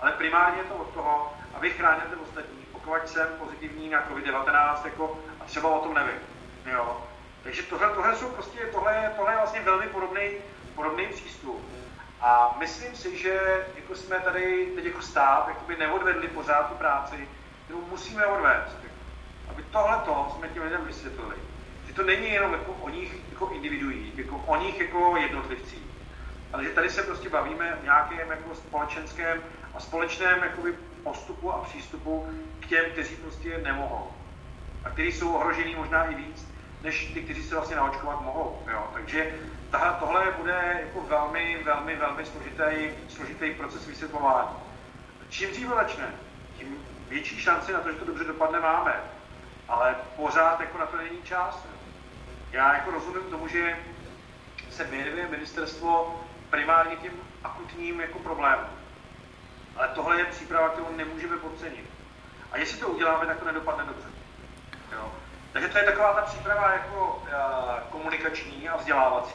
Ale 0.00 0.12
primárně 0.12 0.58
je 0.58 0.64
to 0.64 0.74
od 0.74 0.94
toho, 0.94 1.34
abych 1.54 1.76
chránil 1.76 2.02
ty 2.10 2.16
ostatní, 2.16 2.66
pokud 2.72 3.08
jsem 3.08 3.28
pozitivní 3.38 3.90
na 3.90 4.08
COVID-19 4.08 4.84
jako, 4.84 5.18
a 5.40 5.44
třeba 5.44 5.68
o 5.68 5.80
tom 5.80 5.94
nevím. 5.94 6.20
Jo. 6.66 7.06
Takže 7.42 7.62
tohle, 7.62 7.90
tohle 7.94 8.16
jsou 8.16 8.28
prostě, 8.28 8.58
tohle, 8.58 9.12
tohle 9.16 9.32
je 9.32 9.36
vlastně 9.36 9.60
velmi 9.60 9.86
podobný, 9.86 10.30
podobný 10.74 11.06
přístup. 11.06 11.62
A 12.20 12.56
myslím 12.58 12.96
si, 12.96 13.18
že 13.18 13.66
jako 13.76 13.94
jsme 13.94 14.20
tady 14.20 14.72
teď 14.74 14.84
jako 14.84 15.02
stát 15.02 15.48
neodvedli 15.78 16.28
pořád 16.28 16.68
tu 16.68 16.74
práci, 16.74 17.28
kterou 17.68 17.86
musíme 17.90 18.26
odvést. 18.26 18.76
Aby 19.48 19.62
tohle 19.70 20.00
jsme 20.36 20.48
těm 20.48 20.62
lidem 20.62 20.84
vysvětlili. 20.86 21.36
Že 21.86 21.92
to 21.92 22.02
není 22.02 22.30
jenom 22.30 22.52
jako 22.52 22.72
o 22.72 22.88
nich 22.88 23.16
jako 23.30 23.48
individuích, 23.54 24.18
jako 24.18 24.36
o 24.36 24.56
nich 24.56 24.80
jako 24.80 25.16
jednotlivcích, 25.16 25.82
ale 26.52 26.64
že 26.64 26.70
tady 26.70 26.90
se 26.90 27.02
prostě 27.02 27.28
bavíme 27.28 27.74
o 27.74 27.82
nějakém 27.84 28.30
jako 28.30 28.54
společenském 28.54 29.42
a 29.74 29.80
společném 29.80 30.42
jakoby, 30.42 30.74
postupu 31.04 31.52
a 31.52 31.64
přístupu 31.64 32.28
k 32.60 32.66
těm, 32.66 32.84
kteří 32.92 33.16
prostě 33.16 33.60
nemohou. 33.64 34.12
A 34.84 34.90
kteří 34.90 35.12
jsou 35.12 35.34
ohrožení 35.34 35.74
možná 35.74 36.04
i 36.04 36.14
víc, 36.14 36.48
než 36.82 37.12
ty, 37.14 37.22
kteří 37.22 37.42
se 37.42 37.54
vlastně 37.54 37.76
naočkovat 37.76 38.20
mohou. 38.20 38.62
Jo? 38.72 38.90
Takže 38.92 39.34
tahle, 39.70 39.96
tohle 40.00 40.32
bude 40.36 40.80
jako 40.86 41.00
velmi, 41.08 41.62
velmi, 41.64 41.96
velmi 41.96 42.26
složitý, 42.26 42.90
složitý 43.08 43.54
proces 43.54 43.86
vysvětlování. 43.86 44.56
Čím 45.28 45.50
dříve 45.50 45.74
začne, 45.74 46.14
tím 46.58 46.78
větší 47.08 47.40
šanci 47.40 47.72
na 47.72 47.80
to, 47.80 47.92
že 47.92 47.98
to 47.98 48.04
dobře 48.04 48.24
dopadne, 48.24 48.60
máme. 48.60 49.00
Ale 49.68 49.96
pořád 50.16 50.60
jako 50.60 50.78
na 50.78 50.86
to 50.86 50.96
není 50.96 51.22
čas. 51.22 51.66
Já 52.52 52.74
jako 52.74 52.90
rozumím 52.90 53.30
tomu, 53.30 53.48
že 53.48 53.78
se 54.70 54.84
věnuje 54.84 55.28
ministerstvo 55.28 56.20
primárně 56.50 56.96
tím 56.96 57.12
akutním 57.44 58.00
jako 58.00 58.18
problémům. 58.18 58.68
Ale 59.76 59.88
tohle 59.88 60.18
je 60.18 60.24
příprava, 60.24 60.68
kterou 60.68 60.96
nemůžeme 60.96 61.36
podcenit. 61.36 61.90
A 62.52 62.58
jestli 62.58 62.78
to 62.78 62.88
uděláme, 62.88 63.26
tak 63.26 63.38
to 63.38 63.44
nedopadne 63.44 63.84
dobře. 63.84 64.08
Jo? 64.92 65.12
Takže 65.52 65.68
to 65.68 65.78
je 65.78 65.84
taková 65.84 66.12
ta 66.12 66.22
příprava 66.22 66.72
jako 66.72 67.22
uh, 67.22 67.90
komunikační 67.90 68.68
a 68.68 68.76
vzdělávací. 68.76 69.34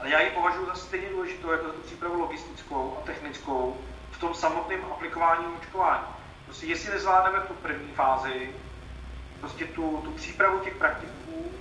Ale 0.00 0.10
já 0.10 0.20
ji 0.20 0.30
považuji 0.30 0.66
za 0.66 0.74
stejně 0.74 1.08
důležitou 1.08 1.50
jako 1.50 1.72
tu 1.72 1.80
přípravu 1.80 2.20
logistickou 2.20 2.98
a 2.98 3.06
technickou 3.06 3.80
v 4.10 4.18
tom 4.18 4.34
samotném 4.34 4.84
aplikování 4.92 5.46
očkování. 5.46 6.04
Prostě 6.46 6.66
jestli 6.66 6.90
nezvládneme 6.90 7.40
tu 7.40 7.54
první 7.54 7.92
fázi, 7.94 8.50
prostě 9.40 9.64
tu, 9.64 10.00
tu 10.04 10.10
přípravu 10.12 10.58
těch 10.58 10.74
praktiků 10.74 11.52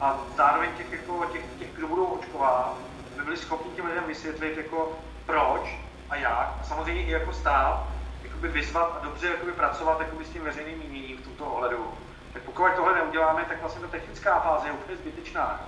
a 0.00 0.18
zároveň 0.36 0.70
těch, 0.76 0.92
jako, 0.92 1.24
těch, 1.24 1.42
těch 1.58 1.74
kdo 1.74 1.88
budou 1.88 2.04
očkovat, 2.04 2.76
by 3.16 3.22
byli 3.22 3.36
schopni 3.36 3.72
těm 3.72 3.86
lidem 3.86 4.04
vysvětlit, 4.06 4.56
jako 4.56 4.98
proč 5.26 5.76
a 6.10 6.16
jak. 6.16 6.58
A 6.60 6.64
samozřejmě 6.64 7.02
i 7.02 7.10
jako 7.10 7.32
stát 7.32 7.86
jakoby 8.22 8.48
vyzvat 8.48 8.96
a 8.96 9.04
dobře 9.04 9.26
jakoby 9.26 9.52
pracovat 9.52 10.00
jakoby 10.00 10.24
s 10.24 10.30
tím 10.30 10.44
veřejným 10.44 10.78
míněním 10.78 11.16
v 11.16 11.24
tomto 11.24 11.46
ohledu. 11.46 11.94
Tak 12.32 12.42
pokud 12.42 12.72
tohle 12.76 12.94
neuděláme, 12.94 13.44
tak 13.44 13.60
vlastně 13.60 13.80
ta 13.82 13.88
technická 13.88 14.40
fáze 14.40 14.68
je 14.68 14.72
úplně 14.72 14.96
zbytečná. 14.96 15.60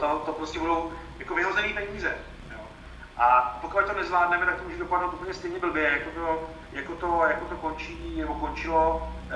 To, 0.00 0.22
to 0.26 0.32
prostě 0.32 0.58
budou 0.58 0.92
jako 1.18 1.34
vyhozený 1.34 1.72
peníze. 1.72 2.18
A 3.18 3.58
pokud 3.60 3.86
to 3.86 3.92
nezvládneme, 3.92 4.46
tak 4.46 4.56
to 4.56 4.64
může 4.64 4.78
dopadnout 4.78 5.14
úplně 5.14 5.34
stejně 5.34 5.58
blbě, 5.58 5.90
jako 5.90 6.10
to, 6.10 6.50
jako 6.72 6.94
to, 6.94 7.24
jako 7.28 7.44
to 7.44 7.56
končí, 7.56 8.14
nebo 8.20 8.34
končilo 8.34 8.96
uh, 8.96 9.30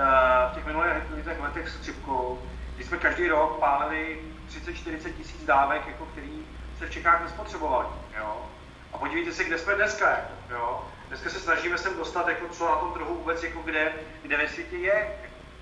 v 0.50 0.54
těch 0.54 0.66
minulých 0.66 1.40
letech 1.40 1.68
s 1.68 1.80
chřipkou, 1.80 2.42
kdy 2.76 2.84
jsme 2.84 2.98
každý 2.98 3.28
rok 3.28 3.58
pálili 3.58 4.20
30-40 4.48 5.12
tisíc 5.12 5.44
dávek, 5.44 5.86
jako 5.86 6.04
který 6.04 6.46
se 6.78 6.86
v 6.86 6.90
Čechách 6.90 7.22
nespotřebovali. 7.22 7.86
Jo? 8.18 8.46
A 8.92 8.98
podívejte 8.98 9.32
se, 9.32 9.44
kde 9.44 9.58
jsme 9.58 9.74
dneska. 9.74 10.16
Jo? 10.50 10.84
Dneska 11.08 11.30
se 11.30 11.40
snažíme 11.40 11.78
sem 11.78 11.96
dostat, 11.96 12.28
jako 12.28 12.48
co 12.48 12.68
na 12.68 12.76
tom 12.76 12.92
trhu 12.92 13.14
vůbec, 13.14 13.42
jako 13.42 13.62
kde, 13.62 13.92
kde 14.22 14.36
ve 14.36 14.48
světě 14.48 14.76
je. 14.76 15.18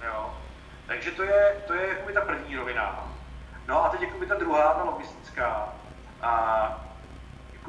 Jo? 0.07 0.35
Takže 0.87 1.11
to 1.11 1.23
je, 1.23 1.65
to 1.67 1.75
je 1.75 1.89
jakoby 1.89 2.13
ta 2.13 2.21
první 2.21 2.57
rovina. 2.57 3.09
No 3.69 3.85
a 3.85 3.89
teď 3.89 4.03
jakoby 4.03 4.27
ta 4.27 4.35
druhá, 4.35 4.75
ta 4.75 4.85
logistická. 4.85 5.69
A 6.23 6.83
jako 6.83 6.86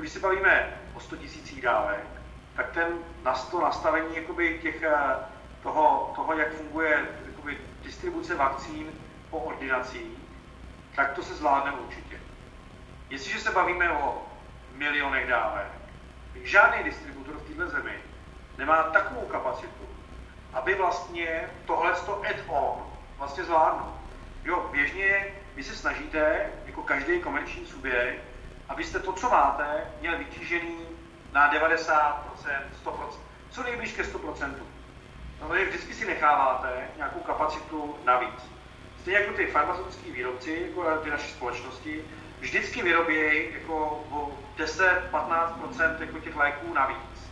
když 0.01 0.11
se 0.11 0.19
bavíme 0.19 0.79
o 0.93 0.99
100 0.99 1.15
tisících 1.15 1.61
dávek, 1.61 2.03
tak 2.55 2.71
ten 2.71 2.87
na 3.23 3.33
to 3.33 3.61
nastavení 3.61 4.15
jakoby 4.15 4.59
těch, 4.61 4.83
eh, 4.83 4.93
toho, 5.63 6.13
toho, 6.15 6.33
jak 6.33 6.53
funguje 6.53 7.05
jakoby 7.25 7.57
distribuce 7.83 8.35
vakcín 8.35 8.87
po 9.29 9.37
ordinacích, 9.37 10.17
tak 10.95 11.13
to 11.13 11.23
se 11.23 11.35
zvládne 11.35 11.71
určitě. 11.71 12.19
Jestliže 13.09 13.39
se 13.39 13.51
bavíme 13.51 13.91
o 13.91 14.25
milionech 14.73 15.27
dávek, 15.27 15.67
žádný 16.43 16.83
distributor 16.83 17.35
v 17.35 17.47
této 17.47 17.69
zemi 17.69 17.93
nemá 18.57 18.83
takovou 18.83 19.25
kapacitu, 19.25 19.87
aby 20.53 20.75
vlastně 20.75 21.49
tohle 21.65 21.91
add-on 22.29 22.83
vlastně 23.17 23.43
zvládnul. 23.43 23.93
Jo, 24.43 24.69
běžně 24.71 25.25
vy 25.55 25.63
se 25.63 25.75
snažíte, 25.75 26.49
jako 26.65 26.81
každý 26.81 27.19
komerční 27.19 27.65
subjekt, 27.65 28.21
abyste 28.69 28.99
to, 28.99 29.13
co 29.13 29.29
máte, 29.29 29.65
měli 30.01 30.17
vytížený 30.17 30.77
na 31.33 31.53
90%, 31.53 32.13
100%, 32.85 32.93
co 33.49 33.63
nejblíž 33.63 33.91
ke 33.93 34.03
100%. 34.03 34.53
No, 35.41 35.47
vždycky 35.47 35.93
si 35.93 36.05
necháváte 36.05 36.87
nějakou 36.95 37.19
kapacitu 37.19 37.97
navíc. 38.05 38.51
Stejně 39.01 39.19
jako 39.19 39.33
ty 39.33 39.47
farmaceutické 39.47 40.11
výrobci, 40.11 40.65
jako 40.67 40.97
ty 40.97 41.09
naše 41.09 41.27
společnosti, 41.27 42.03
vždycky 42.39 42.83
vyrobí 42.83 43.53
jako 43.53 44.03
o 44.11 44.31
10-15% 44.57 45.95
jako 45.99 46.19
těch 46.19 46.35
léků 46.35 46.73
navíc, 46.73 47.31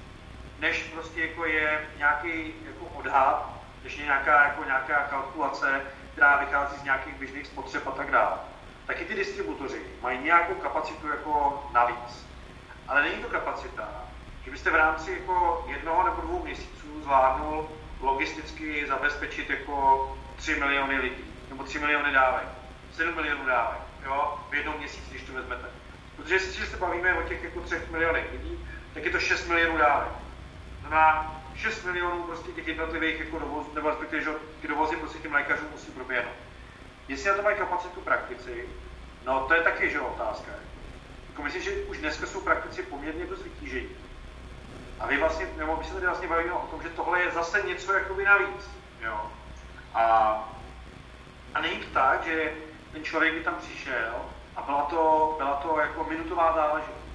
než 0.59 0.83
prostě 0.83 1.21
jako 1.21 1.45
je 1.45 1.89
nějaký 1.97 2.53
jako 2.65 2.85
odhad, 2.85 3.49
než 3.83 3.97
je 3.97 4.03
nějaká, 4.03 4.43
jako 4.43 4.63
nějaká 4.63 5.03
kalkulace, 5.09 5.81
která 6.11 6.37
vychází 6.37 6.77
z 6.77 6.83
nějakých 6.83 7.15
běžných 7.15 7.47
spotřeb 7.47 7.87
a 7.87 7.91
tak 7.91 8.11
dále. 8.11 8.37
Taky 8.87 9.05
ty 9.05 9.15
distributoři 9.15 9.81
mají 10.01 10.19
nějakou 10.19 10.53
kapacitu 10.53 11.07
jako 11.07 11.63
navíc. 11.73 12.27
Ale 12.87 13.01
není 13.01 13.23
to 13.23 13.29
kapacita, 13.29 13.89
že 14.45 14.51
byste 14.51 14.71
v 14.71 14.75
rámci 14.75 15.11
jako 15.11 15.65
jednoho 15.67 16.03
nebo 16.03 16.21
dvou 16.21 16.43
měsíců 16.43 17.01
zvládnul 17.01 17.69
logisticky 18.01 18.87
zabezpečit 18.87 19.49
jako 19.49 20.17
3 20.35 20.55
miliony 20.55 20.97
lidí, 20.97 21.25
nebo 21.49 21.63
3 21.63 21.79
miliony 21.79 22.13
dávek, 22.13 22.47
7 22.91 23.15
milionů 23.15 23.45
dávek, 23.45 23.81
jo, 24.05 24.39
v 24.49 24.53
jednom 24.55 24.77
měsíci, 24.77 25.09
když 25.09 25.23
to 25.23 25.33
vezmete. 25.33 25.65
Protože 26.15 26.35
jestli 26.35 26.65
se 26.65 26.77
bavíme 26.77 27.13
o 27.13 27.27
těch 27.27 27.43
jako 27.43 27.61
3 27.61 27.81
milionech 27.91 28.31
lidí, 28.31 28.67
tak 28.93 29.05
je 29.05 29.11
to 29.11 29.19
6 29.19 29.47
milionů 29.47 29.77
dávek. 29.77 30.11
To 30.81 30.87
znamená 30.87 31.41
6 31.55 31.83
milionů 31.85 32.23
prostě 32.23 32.51
těch 32.51 32.67
jednotlivých 32.67 33.19
jako 33.19 33.39
dovozů, 33.39 33.71
nebo 33.75 33.89
respektive, 33.89 34.23
že 34.23 34.29
ty 34.61 34.67
dovozy 34.67 34.95
prostě 34.95 35.19
těm 35.19 35.33
lékařům 35.33 35.67
musí 35.71 35.91
proběhnout. 35.91 36.44
Jestli 37.07 37.29
na 37.29 37.35
to 37.35 37.41
mají 37.41 37.57
kapacitu 37.57 38.01
praktici, 38.01 38.69
no 39.25 39.39
to 39.47 39.53
je 39.53 39.61
taky 39.61 39.89
že 39.89 39.99
otázka. 39.99 40.51
Jako 41.29 41.43
myslím, 41.43 41.63
že 41.63 41.71
už 41.71 41.97
dneska 41.97 42.25
jsou 42.27 42.41
praktici 42.41 42.83
poměrně 42.83 43.25
dost 43.25 43.43
vytížení. 43.43 43.89
A 44.99 45.07
vy 45.07 45.17
vlastně, 45.17 45.47
nebo 45.57 45.77
my 45.77 45.83
se 45.83 45.93
tady 45.93 46.05
vlastně 46.05 46.27
bavíme 46.27 46.51
o 46.51 46.67
tom, 46.67 46.81
že 46.83 46.89
tohle 46.89 47.21
je 47.21 47.31
zase 47.31 47.61
něco 47.61 47.93
jakoby 47.93 48.25
navíc. 48.25 48.69
Jo? 49.01 49.31
A, 49.93 50.03
a 51.53 51.61
není 51.61 51.77
to 51.77 51.93
tak, 51.93 52.23
že 52.23 52.53
ten 52.91 53.03
člověk 53.03 53.33
by 53.33 53.43
tam 53.43 53.55
přišel 53.55 54.15
a 54.55 54.61
byla 54.61 54.81
to, 54.81 55.33
byla 55.37 55.55
to 55.55 55.79
jako 55.79 56.03
minutová 56.03 56.53
záležitost. 56.55 57.05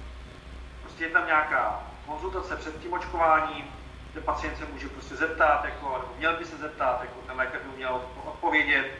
Prostě 0.81 1.03
je 1.03 1.09
tam 1.09 1.25
nějaká 1.25 1.83
konzultace 2.05 2.55
před 2.55 2.81
tím 2.81 2.93
očkováním, 2.93 3.65
ten 4.13 4.23
pacient 4.23 4.57
se 4.57 4.65
může 4.65 4.89
prostě 4.89 5.15
zeptat, 5.15 5.65
jako, 5.65 5.97
nebo 6.01 6.13
měl 6.17 6.37
by 6.37 6.45
se 6.45 6.57
zeptat, 6.57 7.01
jako 7.01 7.21
ten 7.27 7.37
lékař 7.37 7.61
by 7.61 7.77
měl 7.77 8.01
odpovědět 8.25 8.91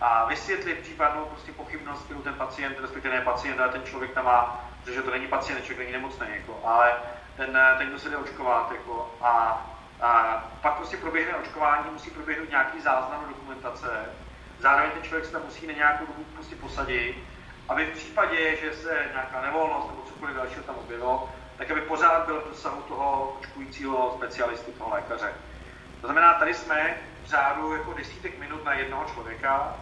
a 0.00 0.24
vysvětlit 0.24 0.78
případnou 0.78 1.24
prostě 1.24 1.52
pochybnost, 1.52 2.04
kterou 2.04 2.22
ten 2.22 2.34
pacient, 2.34 2.80
respektive 2.80 3.14
ne 3.14 3.20
pacient, 3.20 3.60
ale 3.60 3.68
ten 3.68 3.82
člověk 3.84 4.14
tam 4.14 4.24
má, 4.24 4.64
protože 4.80 5.02
to 5.02 5.10
není 5.10 5.26
pacient, 5.26 5.64
člověk 5.64 5.78
není 5.78 5.92
nemocný, 5.92 6.26
jako, 6.30 6.60
ale 6.64 6.92
ten, 7.36 7.58
ten, 7.78 7.88
kdo 7.88 7.98
se 7.98 8.08
jde 8.08 8.16
očkovat, 8.16 8.72
jako, 8.72 9.14
a, 9.20 9.66
a 10.02 10.42
pak 10.62 10.74
prostě 10.74 10.96
proběhne 10.96 11.34
očkování, 11.34 11.90
musí 11.92 12.10
proběhnout 12.10 12.50
nějaký 12.50 12.80
záznam 12.80 13.24
dokumentace, 13.28 14.04
zároveň 14.58 14.90
ten 14.90 15.02
člověk 15.02 15.24
se 15.24 15.32
tam 15.32 15.42
musí 15.44 15.66
na 15.66 15.72
nějakou 15.72 16.06
dobu 16.06 16.24
prostě 16.34 16.56
posadit, 16.56 17.16
aby 17.68 17.86
v 17.86 17.96
případě, 17.96 18.56
že 18.56 18.72
se 18.72 19.06
nějaká 19.12 19.40
nevolnost 19.40 19.88
nebo 19.88 20.02
cokoliv 20.02 20.36
dalšího 20.36 20.62
tam 20.62 20.74
objevilo, 20.74 21.28
tak 21.58 21.70
aby 21.70 21.80
pořád 21.80 22.26
byl 22.26 22.40
v 22.40 22.48
dosahu 22.48 22.82
toho 22.82 23.36
očkujícího 23.40 24.14
specialisty, 24.16 24.72
toho 24.72 24.90
lékaře. 24.90 25.32
To 26.00 26.06
znamená, 26.06 26.34
tady 26.34 26.54
jsme 26.54 26.96
v 27.22 27.26
řádu 27.26 27.72
jako 27.72 27.92
desítek 27.92 28.38
minut 28.38 28.64
na 28.64 28.72
jednoho 28.72 29.04
člověka 29.04 29.76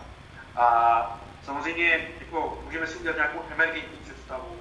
a 0.57 1.21
samozřejmě 1.45 2.09
jako, 2.21 2.59
můžeme 2.65 2.87
si 2.87 2.97
udělat 2.97 3.17
nějakou 3.17 3.43
emergentní 3.53 3.99
představu, 3.99 4.59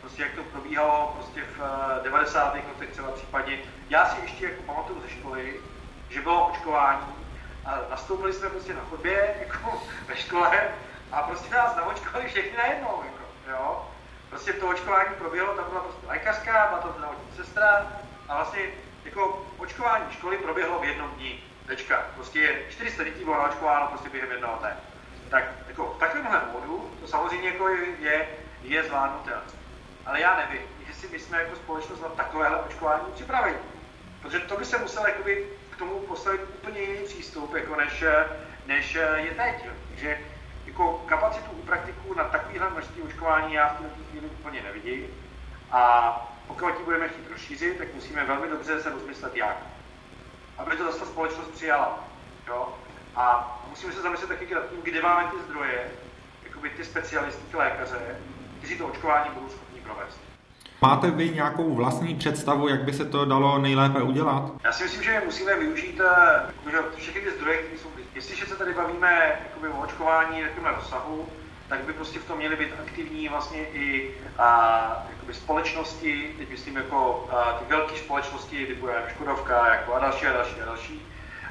prostě 0.00 0.22
jak 0.22 0.32
to 0.32 0.42
probíhalo 0.42 1.12
prostě 1.16 1.42
v 1.42 1.60
90. 2.02 2.54
Eh, 2.54 2.68
letech 2.68 2.90
třeba 2.90 3.10
případně. 3.10 3.58
Já 3.88 4.06
si 4.06 4.20
ještě 4.20 4.44
jako 4.44 4.62
pamatuju 4.62 5.00
ze 5.00 5.10
školy, 5.10 5.60
že 6.10 6.20
bylo 6.20 6.46
očkování 6.46 7.06
a 7.64 7.78
nastoupili 7.90 8.32
jsme 8.32 8.48
prostě 8.48 8.74
na 8.74 8.80
chodbě 8.90 9.34
jako 9.46 9.82
ve 10.08 10.16
škole 10.16 10.68
a 11.12 11.22
prostě 11.22 11.54
nás 11.54 11.76
naočkovali 11.76 12.28
všechny 12.28 12.56
najednou. 12.56 13.02
Jako, 13.04 13.50
jo? 13.50 13.88
Prostě 14.30 14.52
to 14.52 14.68
očkování 14.68 15.14
proběhlo, 15.18 15.54
tam 15.54 15.64
byla 15.68 15.80
prostě 15.80 16.06
lékařka, 16.06 16.66
byla 16.68 16.80
to 16.80 16.92
zdravotní 16.92 17.36
sestra 17.36 17.92
a 18.28 18.36
vlastně 18.36 18.62
jako 19.04 19.46
očkování 19.58 20.04
školy 20.12 20.36
proběhlo 20.36 20.78
v 20.78 20.84
jednom 20.84 21.10
dní. 21.10 21.44
Tečka. 21.66 22.02
Prostě 22.14 22.62
400 22.70 23.04
dětí 23.04 23.24
bylo 23.24 23.36
naočkováno 23.36 23.86
prostě 23.86 24.08
během 24.08 24.30
jednoho 24.30 24.56
dne. 24.58 24.76
Tak 25.32 25.44
jako 25.68 25.94
v 25.96 25.98
takovémhle 25.98 26.42
modu 26.52 26.90
to 27.00 27.08
samozřejmě 27.08 27.48
jako 27.48 27.68
je, 27.68 28.28
je 28.62 28.84
zvládnutelné. 28.84 29.42
Ale 30.06 30.20
já 30.20 30.36
nevím, 30.36 30.60
jestli 30.86 31.08
my 31.08 31.18
jsme 31.18 31.42
jako 31.42 31.56
společnost 31.56 32.00
na 32.00 32.08
takovéhle 32.08 32.62
očkování 32.62 33.04
připraveni. 33.14 33.56
Protože 34.22 34.40
to 34.40 34.56
by 34.56 34.64
se 34.64 34.78
musel 34.78 35.06
jakoby 35.06 35.46
k 35.70 35.76
tomu 35.76 36.00
postavit 36.00 36.40
úplně 36.40 36.80
jiný 36.80 37.06
přístup, 37.06 37.54
jako 37.54 37.76
než, 37.76 38.04
než 38.66 38.94
je 38.94 39.34
teď. 39.36 39.66
Takže 39.88 40.18
jako 40.66 41.04
kapacitu 41.06 41.50
u 41.50 41.62
praktiků 41.62 42.14
na 42.14 42.24
takovýhle 42.24 42.70
množství 42.70 43.02
očkování 43.02 43.54
já 43.54 43.68
v 43.68 43.76
této 43.76 44.10
chvíli 44.10 44.26
úplně 44.26 44.62
nevidím. 44.62 45.06
A 45.70 46.12
pokud 46.46 46.78
ji 46.78 46.84
budeme 46.84 47.08
chtít 47.08 47.30
rozšířit, 47.30 47.78
tak 47.78 47.94
musíme 47.94 48.24
velmi 48.24 48.48
dobře 48.48 48.82
se 48.82 48.90
rozmyslet, 48.90 49.36
jak. 49.36 49.56
Aby 50.58 50.76
to 50.76 50.92
zase 50.92 51.06
společnost 51.06 51.48
přijala. 51.48 52.04
Jo? 52.46 52.78
A 53.16 53.58
musíme 53.70 53.92
se 53.92 54.02
zamyslet 54.02 54.28
taky 54.28 54.54
nad 54.54 54.70
tím, 54.70 54.78
kde 54.82 55.02
máme 55.02 55.30
ty 55.30 55.36
zdroje, 55.48 55.90
jakoby 56.44 56.70
ty 56.70 56.84
specialisty, 56.84 57.42
ty 57.50 57.56
lékaře, 57.56 57.98
kteří 58.58 58.78
to 58.78 58.86
očkování 58.86 59.30
budou 59.34 59.48
schopni 59.48 59.80
provést. 59.80 60.20
Máte 60.82 61.10
vy 61.10 61.30
nějakou 61.30 61.74
vlastní 61.74 62.14
představu, 62.14 62.68
jak 62.68 62.82
by 62.82 62.92
se 62.92 63.04
to 63.04 63.24
dalo 63.24 63.58
nejlépe 63.58 64.02
udělat? 64.02 64.52
Já 64.64 64.72
si 64.72 64.84
myslím, 64.84 65.02
že 65.02 65.22
musíme 65.24 65.58
využít 65.58 66.00
uh, 66.66 66.96
všechny 66.96 67.20
ty 67.20 67.30
zdroje, 67.30 67.58
které 67.58 67.78
jsou 67.78 67.88
Jestliže 68.14 68.46
se 68.46 68.56
tady 68.56 68.74
bavíme 68.74 69.38
jakoby, 69.42 69.68
o 69.68 69.82
očkování 69.82 70.42
takovém 70.42 70.74
rozsahu, 70.74 71.28
tak 71.68 71.80
by 71.80 71.92
prostě 71.92 72.18
v 72.18 72.24
tom 72.24 72.38
měly 72.38 72.56
být 72.56 72.72
aktivní 72.86 73.28
vlastně 73.28 73.60
i 73.64 74.14
a, 74.38 75.06
jakoby 75.10 75.34
společnosti, 75.34 76.34
teď 76.38 76.50
myslím 76.50 76.76
jako 76.76 77.28
a, 77.32 77.52
ty 77.52 77.64
velké 77.68 77.96
společnosti, 77.96 78.66
typu 78.66 78.88
Škodovka 79.08 79.74
jako 79.74 79.94
a 79.94 79.98
další 79.98 80.26
a 80.26 80.32
další 80.32 80.60
a 80.60 80.64
další. 80.64 81.06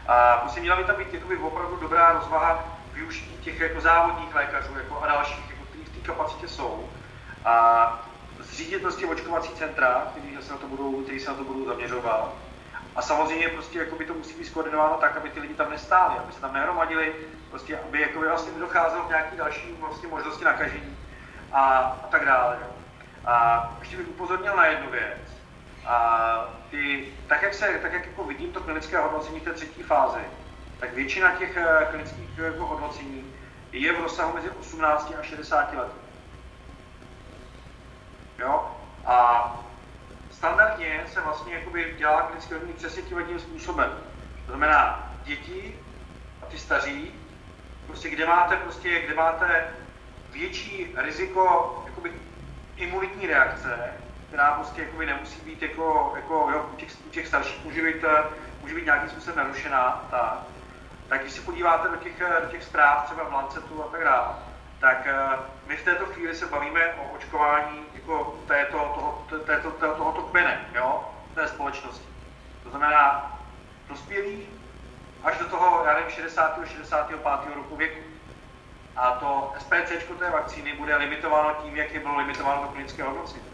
A 0.07 0.37
prostě 0.37 0.59
měla 0.61 0.75
by 0.75 0.83
tam 0.83 0.95
být 0.95 1.13
jakoby, 1.13 1.37
opravdu 1.37 1.75
dobrá 1.75 2.13
rozvaha 2.13 2.63
využití 2.93 3.37
těch 3.37 3.59
jako 3.59 3.81
závodních 3.81 4.35
lékařů 4.35 4.77
jako 4.77 5.01
a 5.01 5.07
dalších, 5.07 5.49
jako, 5.49 5.63
kteří 5.63 5.83
v 5.83 5.89
té 5.89 5.99
kapacitě 5.99 6.47
jsou. 6.47 6.89
A 7.45 8.05
zřídit 8.39 8.81
prostě 8.81 9.07
očkovací 9.07 9.49
centra, 9.49 10.07
kteří 10.11 10.37
se 10.39 10.51
na 10.51 10.57
to 10.57 10.67
budou, 10.67 11.03
kteří 11.03 11.19
se 11.19 11.31
na 11.31 11.37
to 11.37 11.43
budou 11.43 11.65
zaměřovat 11.65 12.33
a 12.95 13.01
samozřejmě 13.01 13.47
prostě 13.49 13.79
jako 13.79 13.95
by 13.95 14.05
to 14.05 14.13
musí 14.13 14.33
být 14.37 14.45
skoordinováno 14.45 14.97
tak, 14.97 15.17
aby 15.17 15.29
ty 15.29 15.39
lidi 15.39 15.53
tam 15.53 15.69
nestáli, 15.69 16.19
aby 16.19 16.33
se 16.33 16.41
tam 16.41 16.53
nehromadili, 16.53 17.15
prostě 17.49 17.79
aby 17.79 18.01
jako 18.01 18.19
by 18.19 18.27
vlastně 18.27 18.53
nedocházelo 18.53 19.03
k 19.03 19.09
nějaký 19.09 19.37
další 19.37 19.75
vlastně 19.79 20.07
možnosti 20.09 20.45
nakažení 20.45 20.97
a, 21.51 21.77
a 21.77 22.07
tak 22.07 22.25
dále. 22.25 22.59
A 23.25 23.67
ještě 23.79 23.97
bych 23.97 24.07
upozornil 24.07 24.55
na 24.55 24.65
jednu 24.65 24.91
věc. 24.91 25.40
A 25.85 26.45
ty, 26.69 27.05
tak 27.27 27.41
jak, 27.41 27.53
se, 27.53 27.79
tak 27.81 27.93
jak 27.93 28.05
jako 28.05 28.23
vidím 28.23 28.51
to 28.51 28.61
klinické 28.61 28.97
hodnocení 28.97 29.39
té 29.39 29.53
třetí 29.53 29.83
fázi, 29.83 30.19
tak 30.79 30.93
většina 30.93 31.35
těch 31.35 31.57
eh, 31.57 31.87
klinických 31.89 32.37
jako 32.37 32.65
hodnocení 32.65 33.33
je 33.71 33.93
v 33.93 34.01
rozsahu 34.01 34.33
mezi 34.33 34.49
18 34.49 35.13
a 35.19 35.23
60 35.23 35.73
lety. 35.73 35.91
Jo? 38.39 38.77
A 39.05 39.59
standardně 40.31 41.03
se 41.07 41.21
vlastně 41.21 41.65
dělá 41.97 42.21
klinické 42.21 42.53
hodnocení 42.53 42.77
přesně 42.77 43.01
tím 43.01 43.39
způsobem. 43.39 43.91
To 44.45 44.51
znamená 44.51 45.11
děti 45.23 45.79
a 46.43 46.45
ty 46.45 46.57
staří, 46.57 47.13
prostě 47.87 48.09
kde 48.09 48.25
máte, 48.25 48.55
prostě, 48.55 49.01
kde 49.01 49.15
máte 49.15 49.67
větší 50.31 50.93
riziko 50.95 51.75
imunitní 52.75 53.27
reakce, 53.27 53.93
která 54.31 54.51
prostě 54.51 54.81
jakoby 54.81 55.05
nemusí 55.05 55.41
být 55.41 55.61
jako, 55.61 56.13
jako 56.15 56.49
jo, 56.53 56.69
u, 56.73 56.75
těch, 56.75 56.89
u 57.07 57.09
těch 57.09 57.27
starších 57.27 57.65
může 57.65 57.81
být, 57.81 58.05
může 58.61 58.75
být 58.75 58.85
nějakým 58.85 59.09
způsobem 59.09 59.37
narušená, 59.37 60.07
tak, 60.11 60.37
tak 61.07 61.21
když 61.21 61.33
se 61.33 61.41
podíváte 61.41 61.89
do 61.89 61.95
těch, 61.95 62.19
do 62.41 62.47
těch 62.51 62.63
zpráv 62.63 63.05
třeba 63.05 63.23
v 63.23 63.33
Lancetu 63.33 63.83
a 63.83 63.87
tak 63.87 64.03
dále, 64.03 64.35
tak 64.79 65.07
my 65.67 65.77
v 65.77 65.83
této 65.83 66.05
chvíli 66.05 66.35
se 66.35 66.45
bavíme 66.45 66.93
o 66.93 67.15
očkování 67.15 67.85
jako 67.93 68.39
této, 68.47 68.77
toho, 68.77 69.25
této, 69.29 69.71
této, 69.71 69.95
tohoto 69.95 70.21
kmene, 70.21 70.65
jo, 70.75 71.13
té 71.35 71.47
společnosti. 71.47 72.07
To 72.63 72.69
znamená 72.69 73.31
dospělých 73.87 74.49
až 75.23 75.37
do 75.37 75.45
toho, 75.45 75.83
já 75.85 75.93
nevím, 75.93 76.11
60. 76.11 76.59
65. 76.65 77.55
roku 77.55 77.75
věku. 77.75 77.99
A 78.95 79.11
to 79.11 79.53
SPC 79.59 80.19
té 80.19 80.29
vakcíny 80.29 80.73
bude 80.73 80.95
limitováno 80.95 81.53
tím, 81.63 81.75
jak 81.75 81.91
je 81.93 81.99
bylo 81.99 82.17
limitováno 82.17 82.61
do 82.61 82.67
klinického 82.67 83.09
hodnocení. 83.09 83.50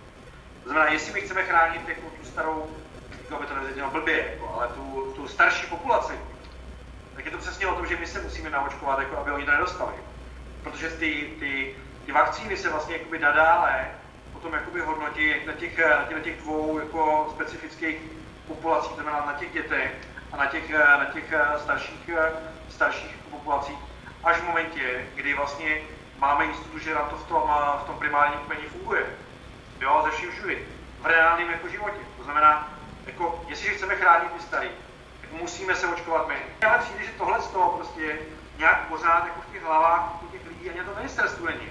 To 0.68 0.74
znamená, 0.74 0.92
jestli 0.92 1.14
my 1.14 1.22
chceme 1.22 1.44
chránit 1.44 1.88
jako 1.88 2.10
tu 2.10 2.24
starou, 2.26 2.78
jako 3.24 3.42
by 3.42 3.46
to 3.46 3.56
nezvědělo 3.56 3.92
blbě, 3.92 4.26
jako, 4.32 4.54
ale 4.54 4.68
tu, 4.68 5.14
tu 5.16 5.28
starší 5.28 5.68
populaci, 5.68 6.14
tak 7.16 7.26
je 7.26 7.32
to 7.32 7.38
přesně 7.38 7.68
o 7.68 7.76
tom, 7.76 7.86
že 7.88 7.98
my 7.98 8.08
se 8.08 8.22
musíme 8.22 8.50
naočkovat, 8.50 9.00
jako 9.00 9.18
aby 9.18 9.32
oni 9.32 9.46
to 9.46 9.52
nedostali. 9.52 9.94
Protože 10.64 10.90
ty, 10.90 11.30
ty, 11.40 11.76
ty 12.06 12.12
vakcíny 12.12 12.58
se 12.58 12.70
vlastně 12.70 12.98
jakoby 12.98 13.20
nadále 13.20 13.88
potom 14.34 14.54
jakoby 14.54 14.82
hodnotí 14.82 15.34
na 15.46 15.54
těch, 15.54 15.80
na 16.14 16.20
těch 16.24 16.42
dvou 16.42 16.80
jako 16.80 17.28
specifických 17.36 17.98
populacích, 18.48 18.92
to 18.92 19.02
znamená 19.02 19.26
na 19.26 19.34
těch 19.34 19.54
dětech 19.54 19.92
a 20.32 20.38
na 20.38 20.46
těch, 20.46 20.70
na 20.70 21.06
těch 21.06 21.34
starších, 21.58 22.10
starších 22.70 23.16
populacích, 23.32 23.78
až 24.24 24.38
v 24.38 24.44
momentě, 24.44 25.08
kdy 25.16 25.34
vlastně 25.34 25.82
máme 26.18 26.46
jistotu, 26.46 26.80
že 26.80 26.94
na 26.94 27.02
to 27.02 27.16
v 27.16 27.28
tom, 27.28 27.42
v 27.84 27.84
tom 27.86 27.96
primárním 28.00 28.40
kmeni 28.40 28.68
funguje. 28.68 29.27
Jo, 29.82 30.02
ze 30.06 30.12
vším 30.12 30.32
všudy. 30.32 30.58
V 31.02 31.06
reálném 31.06 31.50
jako 31.50 31.68
životě. 31.70 32.00
To 32.18 32.24
znamená, 32.24 32.74
jako, 33.06 33.44
jestliže 33.48 33.74
chceme 33.74 33.96
chránit 33.96 34.32
ty 34.32 34.44
starý, 34.44 34.68
tak 35.22 35.42
musíme 35.42 35.76
se 35.76 35.88
očkovat 35.88 36.28
my. 36.28 36.36
Ale 36.68 36.78
přijde, 36.78 37.04
že 37.04 37.12
tohle 37.18 37.42
z 37.42 37.48
toho 37.48 37.70
prostě 37.70 38.20
nějak 38.58 38.88
pořád 38.88 39.24
jako 39.26 39.42
v 39.42 39.54
těch 39.54 39.64
hlavách 39.64 40.18
těch 40.32 40.42
lidí 40.48 40.70
ani 40.70 40.80
to 40.80 40.96
ministerstvu 40.98 41.46
není. 41.46 41.68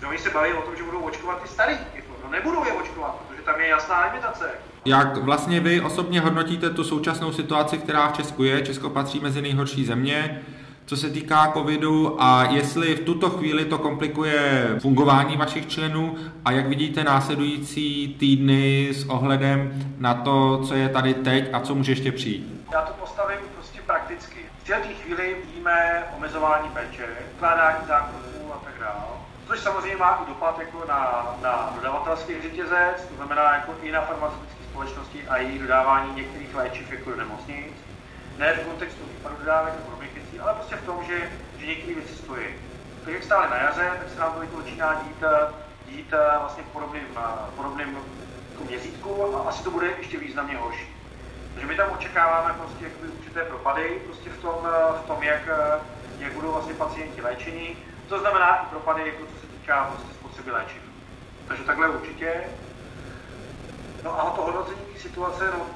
Že 0.00 0.06
oni 0.06 0.18
se 0.18 0.30
baví 0.30 0.52
o 0.52 0.62
tom, 0.62 0.76
že 0.76 0.82
budou 0.82 1.00
očkovat 1.00 1.42
ty 1.42 1.48
starý. 1.48 1.76
Jako, 1.94 2.12
no 2.24 2.30
nebudou 2.30 2.64
je 2.64 2.72
očkovat, 2.72 3.14
protože 3.14 3.42
tam 3.42 3.60
je 3.60 3.68
jasná 3.68 4.06
limitace. 4.06 4.50
Jak 4.84 5.16
vlastně 5.16 5.60
vy 5.60 5.80
osobně 5.80 6.20
hodnotíte 6.20 6.70
tu 6.70 6.84
současnou 6.84 7.32
situaci, 7.32 7.78
která 7.78 8.08
v 8.08 8.16
Česku 8.16 8.42
je? 8.42 8.66
Česko 8.66 8.90
patří 8.90 9.20
mezi 9.20 9.42
nejhorší 9.42 9.84
země 9.84 10.42
co 10.86 10.96
se 10.96 11.10
týká 11.10 11.52
covidu 11.52 12.16
a 12.22 12.44
jestli 12.44 12.94
v 12.94 13.00
tuto 13.00 13.30
chvíli 13.30 13.64
to 13.64 13.78
komplikuje 13.78 14.68
fungování 14.82 15.36
vašich 15.36 15.68
členů 15.68 16.16
a 16.44 16.52
jak 16.52 16.66
vidíte 16.66 17.04
následující 17.04 18.16
týdny 18.18 18.88
s 18.92 19.08
ohledem 19.08 19.72
na 19.98 20.14
to, 20.14 20.62
co 20.68 20.74
je 20.74 20.88
tady 20.88 21.14
teď 21.14 21.48
a 21.52 21.60
co 21.60 21.74
může 21.74 21.92
ještě 21.92 22.12
přijít? 22.12 22.66
Já 22.72 22.82
to 22.82 22.92
postavím 22.92 23.38
prostě 23.54 23.80
prakticky. 23.86 24.38
V 24.62 24.66
této 24.66 24.88
chvíli 25.02 25.36
vidíme 25.46 26.04
omezování 26.16 26.68
péče, 26.68 27.06
ukládání 27.36 27.86
zákonů 27.88 28.54
a 28.54 28.58
tak 28.64 28.74
dále. 28.80 29.04
Což 29.46 29.60
samozřejmě 29.60 29.96
má 29.96 30.22
i 30.24 30.28
dopad 30.28 30.58
jako 30.58 30.84
na, 30.88 31.26
na 31.42 31.72
dodavatelský 31.76 32.32
řetězec, 32.42 33.06
to 33.08 33.16
znamená 33.16 33.54
jako 33.54 33.74
i 33.82 33.92
na 33.92 34.00
farmaceutické 34.00 34.64
společnosti 34.70 35.28
a 35.28 35.36
její 35.36 35.58
dodávání 35.58 36.14
některých 36.16 36.54
léčiv 36.54 36.92
jako 36.92 37.10
do 37.10 37.16
nemocnic. 37.16 37.72
Ne 38.38 38.52
v 38.52 38.66
kontextu 38.66 39.04
výpadu 39.12 39.36
dodávek 39.38 39.74
ale 40.40 40.54
prostě 40.54 40.76
v 40.76 40.86
tom, 40.86 41.04
že, 41.04 41.30
že 41.58 41.66
některé 41.66 41.94
věci 41.94 42.16
stojí. 42.16 42.46
Tak 43.04 43.14
jak 43.14 43.22
stále 43.22 43.50
na 43.50 43.56
jaře, 43.56 43.90
tak 43.98 44.08
se 44.08 44.20
nám 44.20 44.32
to 44.50 44.62
začíná 44.62 44.94
dít, 44.94 45.24
dít 45.86 46.14
vlastně 46.38 46.62
v 46.62 46.72
podobným, 46.72 47.02
podobným 47.56 47.98
jako 48.52 48.64
měřítku 48.64 49.36
a 49.36 49.48
asi 49.48 49.64
to 49.64 49.70
bude 49.70 49.86
ještě 49.98 50.18
významně 50.18 50.56
horší. 50.56 50.96
Takže 51.54 51.66
my 51.66 51.76
tam 51.76 51.90
očekáváme 51.92 52.54
prostě 52.54 52.86
určité 53.18 53.44
propady 53.44 54.02
prostě 54.04 54.30
v 54.30 54.42
tom, 54.42 54.54
v 55.02 55.06
tom 55.06 55.22
jak, 55.22 55.42
jak 56.18 56.32
budou 56.32 56.52
vlastně 56.52 56.74
pacienti 56.74 57.22
léčení. 57.22 57.76
To 58.08 58.18
znamená 58.18 58.56
i 58.56 58.66
propady, 58.66 59.06
jako 59.06 59.26
co 59.26 59.40
se 59.40 59.46
týká 59.46 59.84
prostě 59.84 60.14
spotřeby 60.14 60.50
léčiv. 60.50 60.82
Takže 61.48 61.62
takhle 61.62 61.88
určitě. 61.88 62.44
No 64.04 64.20
a 64.20 64.30
to 64.30 64.42
hodnocení 64.42 64.80
situace, 64.96 65.44
no, 65.44 65.66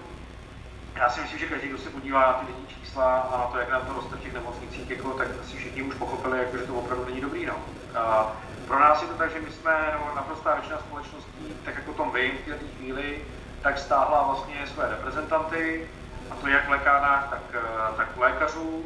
já 0.94 1.10
si 1.10 1.20
myslím, 1.20 1.38
že 1.38 1.46
každý, 1.46 1.68
kdo 1.68 1.78
se 1.78 1.90
podívá 1.90 2.20
na 2.20 2.32
ty 2.32 2.46
denní 2.46 2.66
čísla 2.66 3.18
a 3.20 3.38
na 3.38 3.44
to, 3.44 3.58
jak 3.58 3.70
nám 3.70 3.86
to 3.86 3.92
roste 3.92 4.16
v 4.16 4.20
těch 4.20 4.32
nemocnicích, 4.34 4.90
jako, 4.90 5.10
tak 5.10 5.28
asi 5.42 5.56
všichni 5.56 5.82
už 5.82 5.94
pochopili, 5.94 6.38
jako, 6.38 6.56
že 6.56 6.66
to 6.66 6.74
opravdu 6.74 7.04
není 7.04 7.20
dobrý. 7.20 7.46
No. 7.46 7.54
A 7.94 8.32
pro 8.66 8.78
nás 8.78 9.02
je 9.02 9.08
to 9.08 9.14
tak, 9.14 9.32
že 9.32 9.40
my 9.40 9.50
jsme, 9.50 9.72
no, 9.92 10.14
naprostá 10.14 10.54
většina 10.54 10.78
společností, 10.78 11.54
tak 11.64 11.74
jako 11.74 11.92
tom 11.92 12.12
vím 12.12 12.32
v 12.38 12.44
této 12.44 12.64
chvíli, 12.76 13.24
tak 13.62 13.78
stáhla 13.78 14.22
vlastně 14.22 14.66
své 14.66 14.88
reprezentanty, 14.88 15.88
a 16.30 16.34
to 16.34 16.48
jak 16.48 16.66
v 16.66 16.70
lékárnách, 16.70 17.30
tak, 17.30 17.62
tak 17.96 18.08
u 18.16 18.20
lékařů. 18.20 18.84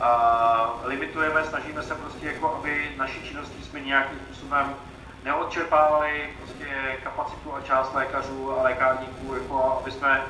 A 0.00 0.80
limitujeme, 0.84 1.44
snažíme 1.44 1.82
se 1.82 1.94
prostě, 1.94 2.26
jako, 2.26 2.54
aby 2.54 2.94
naší 2.96 3.22
činnosti 3.22 3.62
jsme 3.62 3.80
nějakým 3.80 4.18
způsobem 4.18 4.74
neodčerpávali 5.24 6.30
prostě 6.38 6.66
kapacitu 7.04 7.54
a 7.54 7.60
část 7.60 7.94
lékařů 7.94 8.52
a 8.52 8.62
lékárníků, 8.62 9.34
jako, 9.34 9.78
aby 9.80 9.90
jsme 9.90 10.22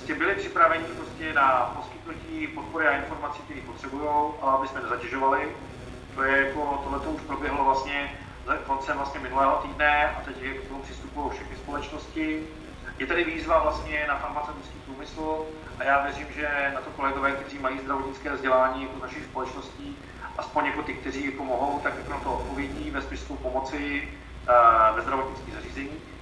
prostě 0.00 0.14
byli 0.14 0.34
připraveni 0.34 0.84
prostě 0.84 1.32
na 1.32 1.72
poskytnutí 1.76 2.46
podpory 2.46 2.86
a 2.86 2.96
informací, 2.96 3.42
které 3.42 3.60
potřebují, 3.60 4.08
aby 4.42 4.68
jsme 4.68 4.80
nezatěžovali. 4.80 5.48
To 6.14 6.22
je 6.22 6.46
jako, 6.46 6.80
tohle 6.84 7.00
to 7.00 7.10
už 7.10 7.22
proběhlo 7.22 7.64
vlastně 7.64 8.10
koncem 8.66 8.96
vlastně 8.96 9.20
minulého 9.20 9.56
týdne 9.56 10.10
a 10.10 10.20
teď 10.24 10.36
k 10.36 10.68
tomu 10.68 10.82
přistupují 10.82 11.30
všechny 11.30 11.56
společnosti. 11.56 12.46
Je 12.98 13.06
tady 13.06 13.24
výzva 13.24 13.62
vlastně 13.62 14.04
na 14.08 14.16
farmaceutický 14.16 14.78
průmysl 14.86 15.46
a 15.78 15.84
já 15.84 16.02
věřím, 16.02 16.26
že 16.34 16.70
na 16.74 16.80
to 16.80 16.90
kolegové, 16.90 17.32
kteří 17.32 17.58
mají 17.58 17.78
zdravotnické 17.78 18.32
vzdělání 18.32 18.82
jako 18.82 18.98
našich 19.02 19.24
společností, 19.24 19.96
aspoň 20.38 20.66
jako 20.66 20.82
ty, 20.82 20.94
kteří 20.94 21.24
jako 21.26 21.44
mohou, 21.44 21.78
tak 21.78 21.94
jako 21.96 22.10
na 22.10 22.18
to 22.18 22.32
odpovědí 22.32 22.90
ve 22.90 23.02
smyslu 23.02 23.36
pomoci 23.36 24.08
uh, 24.48 24.96
ve 24.96 25.02
zdravotnických 25.02 25.54
zařízeních 25.54 26.19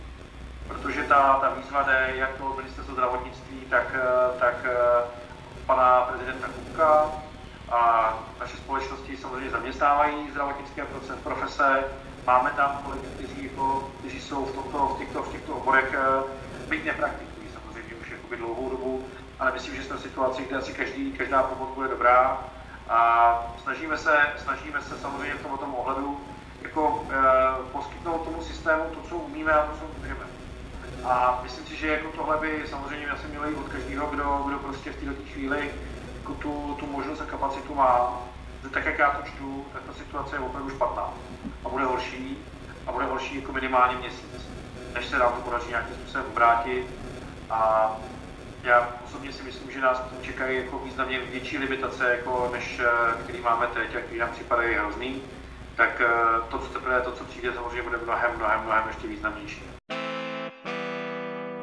protože 0.69 1.03
ta, 1.03 1.39
ta 1.41 1.51
výzva 1.55 1.83
jde 1.83 2.13
jak 2.15 2.31
to 2.37 2.55
ministerstvo 2.57 2.95
zdravotnictví, 2.95 3.61
tak, 3.71 3.87
eh, 3.95 4.39
tak 4.39 4.55
eh, 4.65 5.05
pana 5.67 6.01
prezidenta 6.01 6.49
Kupka 6.49 7.11
a 7.73 8.15
naše 8.41 8.57
společnosti 8.57 9.17
samozřejmě 9.17 9.51
zaměstnávají 9.51 10.31
zdravotnické 10.31 10.87
profese. 11.23 11.85
Máme 12.27 12.51
tam 12.51 12.81
kolegy, 12.85 13.07
kteří, 13.15 13.45
jako, 13.45 13.91
kteří 13.99 14.21
jsou 14.21 14.45
v, 14.45 14.53
tomto, 14.53 14.79
v, 14.87 14.99
těchto, 14.99 15.23
v 15.23 15.33
těchto 15.33 15.55
oborech, 15.55 15.95
eh, 15.95 16.23
byť 16.69 16.85
nepraktikují 16.85 17.49
samozřejmě 17.53 17.95
už 17.95 18.11
jakoby 18.11 18.37
dlouhou 18.37 18.71
dobu, 18.71 19.05
ale 19.41 19.53
myslím, 19.53 19.77
že 19.77 19.85
jsme 19.85 19.97
v 19.97 20.01
situaci, 20.03 20.45
kde 20.45 20.57
asi 20.57 20.73
každý, 20.73 21.13
každá 21.13 21.43
pomoc 21.43 21.75
bude 21.75 21.89
dobrá. 21.89 22.45
A 22.89 23.33
snažíme 23.63 23.99
se, 23.99 24.19
snažíme 24.37 24.83
se 24.83 24.99
samozřejmě 24.99 25.35
v 25.35 25.43
tomto 25.43 25.67
ohledu 25.67 26.21
jako, 26.63 27.07
e, 27.11 27.73
poskytnout 27.73 28.25
tomu 28.25 28.43
systému 28.43 28.85
to, 28.85 29.09
co 29.09 29.17
umíme 29.17 29.53
a 29.53 29.67
to, 29.67 29.73
co 29.79 29.85
můžeme. 30.01 30.38
A 31.05 31.41
myslím 31.43 31.67
si, 31.67 31.77
že 31.77 31.89
jako 31.89 32.09
tohle 32.17 32.37
by 32.37 32.63
samozřejmě 32.67 33.07
asi 33.07 33.27
jít 33.27 33.57
od 33.57 33.69
každého, 33.69 34.07
kdo, 34.07 34.43
kdo 34.47 34.59
prostě 34.59 34.93
v 34.93 34.97
této 34.97 35.23
chvíli 35.33 35.71
jako 36.21 36.35
tu, 36.35 36.77
tu 36.81 36.87
možnost 36.87 37.21
a 37.21 37.25
kapacitu 37.25 37.75
má. 37.75 38.23
Tak 38.73 38.85
jak 38.85 38.99
já 38.99 39.11
to 39.11 39.23
čtu, 39.23 39.67
tak 39.73 39.83
ta 39.83 39.93
situace 39.93 40.37
je 40.37 40.41
opravdu 40.41 40.71
špatná. 40.71 41.15
A 41.65 41.69
bude 41.69 41.85
horší, 41.85 42.37
a 42.87 42.93
bude 42.93 43.05
horší 43.05 43.41
jako 43.41 43.53
minimálně 43.53 43.97
měsíc, 43.97 44.51
než 44.95 45.07
se 45.07 45.19
nám 45.19 45.33
to 45.33 45.41
podaří 45.41 45.69
nějakým 45.69 45.95
způsobem 45.95 46.27
obrátit. 46.31 46.87
A 47.51 47.91
já 48.63 48.89
osobně 49.05 49.33
si 49.33 49.43
myslím, 49.43 49.71
že 49.71 49.81
nás 49.81 50.03
čekají 50.23 50.65
jako 50.65 50.79
významně 50.79 51.21
větší 51.21 51.59
limitace, 51.59 52.11
jako 52.17 52.51
než 52.53 52.81
který 53.25 53.41
máme 53.41 53.67
teď 53.67 53.97
a 53.97 54.01
který 54.01 54.19
nám 54.19 54.31
připadají 54.31 54.75
hrozný. 54.75 55.23
Tak 55.77 56.01
eh, 56.01 56.09
to, 56.51 56.59
co 56.59 56.69
teprve, 56.69 57.01
to, 57.01 57.13
co 57.13 57.25
přijde, 57.25 57.53
samozřejmě 57.53 57.83
bude 57.83 57.97
mnohem, 57.97 58.37
mnohem, 58.37 58.61
mnohem 58.61 58.89
ještě 58.89 59.07
významnější. 59.07 59.63